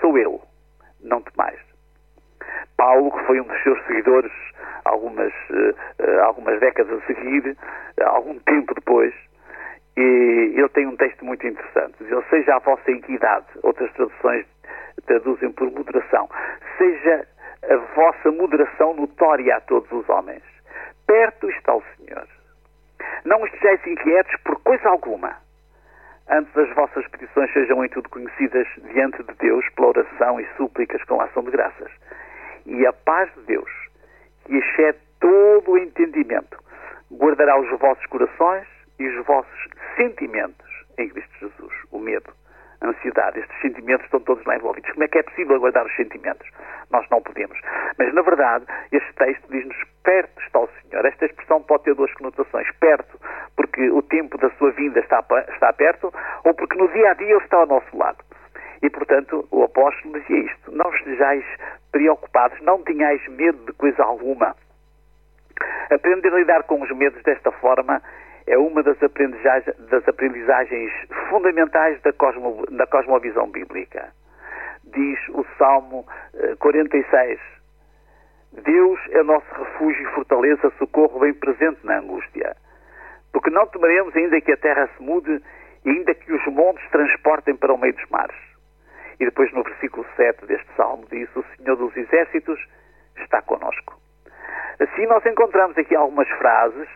sou 0.00 0.16
eu, 0.18 0.40
não 1.02 1.22
temais. 1.22 1.58
Paulo, 2.76 3.10
que 3.12 3.24
foi 3.24 3.40
um 3.40 3.44
dos 3.44 3.62
seus 3.62 3.82
seguidores 3.86 4.32
algumas, 4.84 5.32
uh, 5.50 6.20
algumas 6.24 6.58
décadas 6.60 7.02
a 7.02 7.06
seguir, 7.06 7.56
uh, 8.00 8.04
algum 8.04 8.38
tempo 8.40 8.74
depois, 8.74 9.14
e 9.96 10.54
ele 10.56 10.68
tem 10.70 10.86
um 10.86 10.96
texto 10.96 11.24
muito 11.24 11.46
interessante. 11.46 11.94
Diz, 12.00 12.28
seja 12.30 12.56
a 12.56 12.58
vossa 12.60 12.90
equidade, 12.90 13.46
outras 13.62 13.92
traduções 13.92 14.46
traduzem 15.06 15.52
por 15.52 15.70
moderação, 15.70 16.28
seja 16.78 17.26
a 17.68 17.76
vossa 17.94 18.30
moderação 18.30 18.94
notória 18.94 19.56
a 19.56 19.60
todos 19.60 19.90
os 19.92 20.08
homens. 20.08 20.42
Perto 21.06 21.50
está 21.50 21.74
o 21.74 21.82
Senhor. 21.96 22.26
Não 23.24 23.44
estejais 23.46 23.86
inquietos 23.86 24.34
por 24.42 24.60
coisa 24.62 24.88
alguma. 24.88 25.36
Antes 26.28 26.56
as 26.56 26.74
vossas 26.74 27.06
petições 27.08 27.52
sejam 27.52 27.84
em 27.84 27.88
tudo 27.88 28.08
conhecidas 28.08 28.66
diante 28.92 29.22
de 29.22 29.34
Deus 29.34 29.68
pela 29.70 29.88
oração 29.88 30.40
e 30.40 30.46
súplicas 30.56 31.02
com 31.04 31.20
ação 31.20 31.42
de 31.42 31.50
graças. 31.50 31.90
E 32.64 32.86
a 32.86 32.92
paz 32.92 33.30
de 33.34 33.42
Deus, 33.42 33.70
que 34.44 34.56
excede 34.56 34.98
todo 35.20 35.72
o 35.72 35.78
entendimento, 35.78 36.58
guardará 37.10 37.58
os 37.58 37.68
vossos 37.78 38.06
corações 38.06 38.66
e 39.02 39.08
os 39.08 39.26
vossos 39.26 39.68
sentimentos 39.96 40.70
em 40.98 41.08
Cristo 41.08 41.32
Jesus. 41.40 41.74
O 41.90 41.98
medo, 41.98 42.32
a 42.80 42.88
ansiedade, 42.88 43.40
estes 43.40 43.60
sentimentos 43.60 44.04
estão 44.04 44.20
todos 44.20 44.44
lá 44.44 44.56
envolvidos. 44.56 44.90
Como 44.92 45.04
é 45.04 45.08
que 45.08 45.18
é 45.18 45.22
possível 45.22 45.58
guardar 45.58 45.84
os 45.84 45.96
sentimentos? 45.96 46.48
Nós 46.90 47.06
não 47.10 47.20
podemos. 47.22 47.58
Mas, 47.98 48.12
na 48.14 48.22
verdade, 48.22 48.64
este 48.92 49.12
texto 49.14 49.46
diz-nos 49.50 49.76
perto 50.04 50.40
está 50.42 50.60
o 50.60 50.68
Senhor. 50.80 51.04
Esta 51.04 51.26
expressão 51.26 51.62
pode 51.62 51.84
ter 51.84 51.94
duas 51.94 52.12
conotações. 52.14 52.70
Perto, 52.78 53.18
porque 53.56 53.90
o 53.90 54.02
tempo 54.02 54.38
da 54.38 54.50
sua 54.50 54.70
vinda 54.72 55.00
está, 55.00 55.24
está 55.48 55.72
perto, 55.72 56.12
ou 56.44 56.54
porque 56.54 56.76
no 56.76 56.88
dia 56.88 57.10
a 57.10 57.14
dia 57.14 57.34
ele 57.34 57.44
está 57.44 57.58
ao 57.58 57.66
nosso 57.66 57.96
lado. 57.96 58.18
E, 58.82 58.90
portanto, 58.90 59.46
o 59.50 59.62
apóstolo 59.62 60.18
dizia 60.20 60.40
isto: 60.40 60.72
Não 60.72 60.92
estejais 60.94 61.44
preocupados, 61.90 62.60
não 62.62 62.82
tenhais 62.82 63.26
medo 63.28 63.64
de 63.66 63.72
coisa 63.72 64.02
alguma. 64.02 64.56
Aprender 65.90 66.32
a 66.32 66.38
lidar 66.38 66.62
com 66.64 66.82
os 66.82 66.90
medos 66.90 67.22
desta 67.22 67.52
forma 67.52 68.02
é 68.46 68.58
uma 68.58 68.82
das 68.82 69.00
aprendizagens, 69.02 69.76
das 69.88 70.06
aprendizagens 70.08 70.92
fundamentais 71.28 72.00
da, 72.02 72.12
cosmo, 72.12 72.64
da 72.70 72.86
cosmovisão 72.86 73.50
bíblica. 73.50 74.12
Diz 74.84 75.18
o 75.30 75.44
Salmo 75.58 76.06
46. 76.58 77.40
Eh, 77.40 77.62
Deus 78.64 79.00
é 79.10 79.22
nosso 79.22 79.46
refúgio 79.54 80.02
e 80.02 80.14
fortaleza, 80.14 80.72
socorro 80.78 81.20
bem 81.20 81.32
presente 81.32 81.78
na 81.84 81.98
angústia. 81.98 82.54
Porque 83.32 83.48
não 83.48 83.66
temeremos 83.66 84.14
ainda 84.14 84.40
que 84.40 84.52
a 84.52 84.56
terra 84.56 84.88
se 84.96 85.02
mude 85.02 85.42
e 85.84 85.90
ainda 85.90 86.14
que 86.14 86.32
os 86.32 86.44
montes 86.46 86.86
transportem 86.90 87.56
para 87.56 87.72
o 87.72 87.78
meio 87.78 87.94
dos 87.94 88.08
mares. 88.10 88.36
E 89.18 89.24
depois 89.24 89.52
no 89.52 89.62
versículo 89.62 90.04
7 90.16 90.46
deste 90.46 90.68
salmo 90.76 91.06
diz: 91.10 91.28
O 91.34 91.44
Senhor 91.56 91.76
dos 91.76 91.96
Exércitos 91.96 92.60
está 93.16 93.40
conosco. 93.40 93.96
Assim 94.78 95.06
nós 95.06 95.24
encontramos 95.24 95.78
aqui 95.78 95.94
algumas 95.94 96.28
frases 96.30 96.88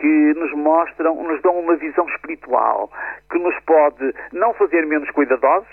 que 0.00 0.34
nos 0.34 0.52
mostram, 0.52 1.22
nos 1.22 1.40
dão 1.42 1.58
uma 1.58 1.76
visão 1.76 2.06
espiritual, 2.08 2.90
que 3.30 3.38
nos 3.38 3.58
pode 3.60 4.14
não 4.32 4.52
fazer 4.54 4.86
menos 4.86 5.10
cuidadosos 5.10 5.68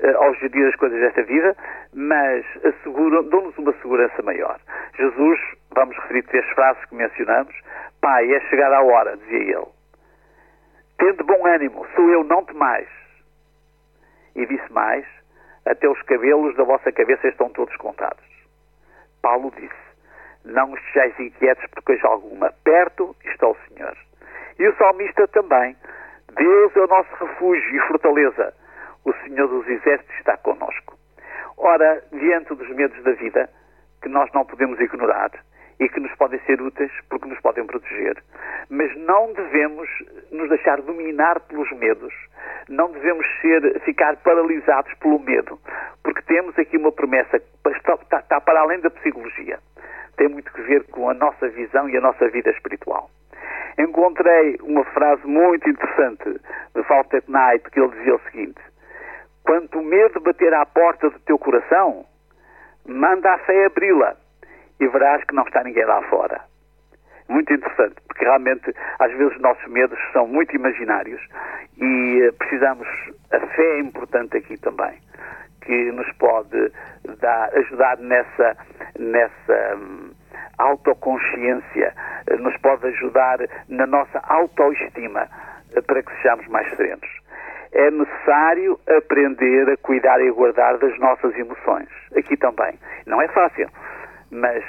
uh, 0.00 0.16
ao 0.16 0.34
gerir 0.34 0.68
as 0.68 0.76
coisas 0.76 1.00
desta 1.00 1.22
vida, 1.22 1.56
mas 1.94 2.44
dão-nos 3.30 3.56
uma 3.58 3.72
segurança 3.74 4.22
maior. 4.22 4.58
Jesus, 4.96 5.40
vamos 5.74 5.96
referir 5.96 6.22
três 6.24 6.46
frases 6.50 6.84
que 6.86 6.94
mencionamos. 6.94 7.54
Pai, 8.00 8.32
é 8.32 8.40
chegar 8.48 8.72
a 8.72 8.82
hora, 8.82 9.16
dizia 9.16 9.58
ele. 9.58 9.66
Tende 10.98 11.22
bom 11.22 11.46
ânimo, 11.46 11.86
sou 11.94 12.08
eu, 12.10 12.24
não 12.24 12.44
temais. 12.44 12.88
E 14.34 14.46
disse 14.46 14.72
mais, 14.72 15.04
até 15.66 15.88
os 15.88 16.00
cabelos 16.02 16.54
da 16.56 16.64
vossa 16.64 16.90
cabeça 16.90 17.28
estão 17.28 17.48
todos 17.50 17.76
contados. 17.76 18.24
Paulo 19.20 19.52
disse, 19.56 19.91
não 20.44 20.74
estejais 20.74 21.18
inquietos 21.18 21.66
por 21.70 21.82
coisa 21.82 22.06
alguma. 22.06 22.52
Perto 22.64 23.14
está 23.24 23.48
o 23.48 23.56
Senhor. 23.68 23.96
E 24.58 24.66
o 24.66 24.76
salmista 24.76 25.26
também. 25.28 25.76
Deus 26.34 26.76
é 26.76 26.80
o 26.80 26.86
nosso 26.86 27.14
refúgio 27.20 27.76
e 27.76 27.80
fortaleza. 27.88 28.54
O 29.04 29.12
Senhor 29.24 29.48
dos 29.48 29.68
Exércitos 29.68 30.16
está 30.18 30.36
conosco. 30.36 30.96
Ora, 31.56 32.02
diante 32.12 32.54
dos 32.54 32.68
medos 32.70 33.02
da 33.02 33.12
vida, 33.12 33.48
que 34.00 34.08
nós 34.08 34.30
não 34.32 34.44
podemos 34.44 34.80
ignorar 34.80 35.30
e 35.78 35.88
que 35.88 36.00
nos 36.00 36.14
podem 36.16 36.40
ser 36.40 36.60
úteis 36.60 36.92
porque 37.08 37.28
nos 37.28 37.40
podem 37.40 37.66
proteger, 37.66 38.22
mas 38.70 38.96
não 38.96 39.32
devemos 39.32 39.88
nos 40.30 40.48
deixar 40.48 40.80
dominar 40.80 41.40
pelos 41.40 41.70
medos, 41.72 42.14
não 42.68 42.90
devemos 42.92 43.26
ser, 43.40 43.80
ficar 43.80 44.16
paralisados 44.18 44.92
pelo 44.94 45.18
medo, 45.18 45.58
porque 46.02 46.22
temos 46.22 46.56
aqui 46.58 46.76
uma 46.76 46.92
promessa 46.92 47.40
que 47.40 47.68
está, 47.70 47.94
está, 47.94 48.18
está 48.18 48.40
para 48.40 48.60
além 48.60 48.80
da 48.80 48.90
psicologia 48.90 49.58
tem 50.16 50.28
muito 50.28 50.52
que 50.52 50.62
ver 50.62 50.84
com 50.84 51.08
a 51.08 51.14
nossa 51.14 51.48
visão 51.48 51.88
e 51.88 51.96
a 51.96 52.00
nossa 52.00 52.28
vida 52.28 52.50
espiritual. 52.50 53.10
Encontrei 53.78 54.58
uma 54.62 54.84
frase 54.84 55.26
muito 55.26 55.68
interessante 55.68 56.40
de 56.74 56.82
Walter 56.82 57.22
Knight 57.28 57.70
que 57.70 57.80
ele 57.80 57.90
dizia 57.96 58.14
o 58.14 58.20
seguinte: 58.30 58.60
Quanto 59.44 59.78
o 59.78 59.82
medo 59.82 60.20
bater 60.20 60.52
à 60.52 60.66
porta 60.66 61.10
do 61.10 61.18
teu 61.20 61.38
coração, 61.38 62.04
manda 62.86 63.32
a 63.32 63.38
fé 63.38 63.66
abri-la 63.66 64.16
e 64.78 64.86
verás 64.88 65.24
que 65.24 65.34
não 65.34 65.44
está 65.44 65.62
ninguém 65.64 65.84
lá 65.84 66.02
fora. 66.02 66.40
Muito 67.28 67.52
interessante, 67.52 67.96
porque 68.06 68.24
realmente 68.24 68.74
às 68.98 69.10
vezes 69.12 69.34
os 69.34 69.40
nossos 69.40 69.66
medos 69.68 69.98
são 70.12 70.26
muito 70.26 70.54
imaginários 70.54 71.20
e 71.78 72.20
eh, 72.22 72.32
precisamos, 72.32 72.86
a 73.32 73.40
fé 73.40 73.62
é 73.62 73.80
importante 73.80 74.36
aqui 74.36 74.58
também 74.58 75.00
que 75.64 75.92
nos 75.92 76.10
pode 76.14 76.72
dar, 77.20 77.50
ajudar 77.56 77.98
nessa, 77.98 78.56
nessa 78.98 79.76
hum, 79.76 80.10
autoconsciência, 80.58 81.94
eh, 82.26 82.36
nos 82.36 82.56
pode 82.58 82.86
ajudar 82.88 83.38
na 83.68 83.86
nossa 83.86 84.18
autoestima 84.24 85.28
eh, 85.74 85.80
para 85.80 86.02
que 86.02 86.12
sejamos 86.16 86.46
mais 86.48 86.68
serenos. 86.76 87.08
É 87.72 87.90
necessário 87.90 88.78
aprender 88.98 89.70
a 89.70 89.76
cuidar 89.78 90.20
e 90.20 90.28
a 90.28 90.32
guardar 90.32 90.76
das 90.78 90.98
nossas 90.98 91.34
emoções. 91.36 91.88
Aqui 92.16 92.36
também. 92.36 92.78
Não 93.06 93.20
é 93.22 93.28
fácil, 93.28 93.66
mas 94.30 94.62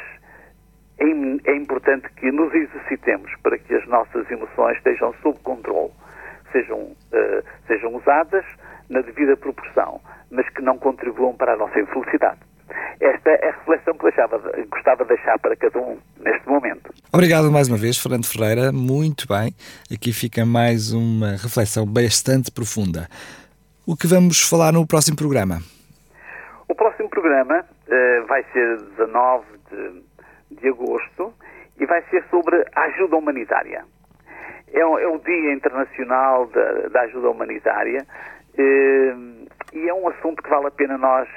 é, 0.99 1.51
é 1.51 1.55
importante 1.55 2.09
que 2.13 2.31
nos 2.31 2.53
exercitemos 2.53 3.31
para 3.41 3.57
que 3.57 3.75
as 3.75 3.85
nossas 3.87 4.29
emoções 4.31 4.77
estejam 4.77 5.13
sob 5.21 5.37
controle, 5.39 5.91
sejam, 6.51 6.79
uh, 6.79 7.43
sejam 7.67 7.93
usadas 7.95 8.45
na 8.89 9.01
devida 9.01 9.35
proporção, 9.37 9.99
mas 10.31 10.47
que 10.49 10.61
não 10.61 10.77
contribuam 10.77 11.33
para 11.35 11.53
a 11.53 11.57
nossa 11.57 11.79
infelicidade. 11.79 12.39
Esta 12.99 13.31
é 13.31 13.49
a 13.49 13.51
reflexão 13.51 13.93
que 13.95 14.03
deixava, 14.03 14.39
gostava 14.69 15.03
de 15.03 15.09
deixar 15.09 15.37
para 15.39 15.55
cada 15.55 15.79
um 15.79 15.97
neste 16.19 16.47
momento. 16.47 16.93
Obrigado 17.11 17.51
mais 17.51 17.67
uma 17.67 17.77
vez, 17.77 17.97
Fernando 17.97 18.25
Ferreira. 18.25 18.71
Muito 18.71 19.27
bem. 19.27 19.53
Aqui 19.93 20.13
fica 20.13 20.45
mais 20.45 20.93
uma 20.93 21.31
reflexão 21.31 21.85
bastante 21.85 22.51
profunda. 22.51 23.07
O 23.85 23.95
que 23.97 24.07
vamos 24.07 24.41
falar 24.41 24.71
no 24.71 24.87
próximo 24.87 25.17
programa? 25.17 25.59
O 26.69 26.75
próximo 26.75 27.09
programa 27.09 27.59
uh, 27.59 28.27
vai 28.27 28.43
ser 28.53 28.77
19 28.97 29.45
de, 29.69 30.61
de 30.61 30.69
agosto 30.69 31.33
e 31.79 31.85
vai 31.85 32.01
ser 32.09 32.23
sobre 32.29 32.63
a 32.73 32.81
ajuda 32.83 33.17
humanitária. 33.17 33.83
É, 34.73 34.79
é 34.79 35.07
o 35.07 35.19
Dia 35.19 35.53
Internacional 35.53 36.47
da, 36.47 36.87
da 36.87 37.01
Ajuda 37.01 37.29
Humanitária 37.29 38.07
e 38.57 39.89
é 39.89 39.93
um 39.93 40.07
assunto 40.07 40.41
que 40.41 40.49
vale 40.49 40.67
a 40.67 40.71
pena 40.71 40.97
nós 40.97 41.27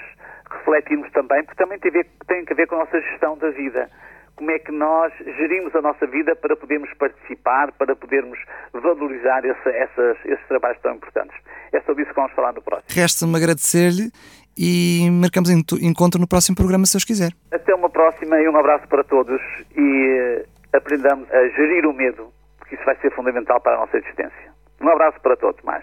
refletirmos 0.51 1.11
também, 1.13 1.43
porque 1.45 1.63
também 1.63 1.79
tem, 1.79 1.91
ver, 1.91 2.07
tem 2.27 2.45
a 2.49 2.55
ver 2.55 2.67
com 2.67 2.77
a 2.77 2.79
nossa 2.79 3.01
gestão 3.01 3.37
da 3.39 3.51
vida. 3.51 3.91
Como 4.37 4.51
é 4.51 4.59
que 4.59 4.71
nós 4.71 5.13
gerimos 5.39 5.75
a 5.75 5.81
nossa 5.81 6.07
vida 6.07 6.37
para 6.37 6.55
podermos 6.55 6.93
participar, 6.95 7.73
para 7.73 7.97
podermos 7.97 8.39
valorizar 8.73 9.43
essas, 9.47 10.19
esses 10.27 10.47
trabalhos 10.47 10.79
tão 10.83 10.95
importantes. 10.95 11.35
É 11.73 11.81
sobre 11.81 12.03
isso 12.03 12.11
que 12.13 12.21
vamos 12.21 12.33
falar 12.33 12.53
no 12.53 12.61
próximo. 12.61 12.89
Resta-me 12.95 13.35
agradecer-lhe 13.35 14.11
e 14.57 15.09
marcamos 15.11 15.49
encontro 15.51 16.21
no 16.21 16.29
próximo 16.29 16.55
programa, 16.55 16.85
se 16.85 16.95
Deus 16.95 17.05
quiser. 17.05 17.33
Até 17.51 17.75
uma 17.75 17.89
próxima 17.89 18.39
e 18.39 18.49
um 18.49 18.57
abraço 18.57 18.87
para 18.89 19.03
todos 19.05 19.41
e 19.75 20.45
eh, 20.45 20.47
aprendamos 20.75 21.31
a 21.33 21.49
gerir 21.49 21.87
o 21.87 21.95
medo, 21.95 22.31
porque 22.59 22.75
isso 22.75 22.85
vai 22.85 22.97
ser 22.97 23.11
fundamental 23.13 23.59
para 23.63 23.77
a 23.77 23.81
nossa 23.81 23.97
existência. 23.97 24.53
Um 24.83 24.89
abraço 24.89 25.19
para 25.23 25.37
todos, 25.37 25.63
mais. 25.65 25.83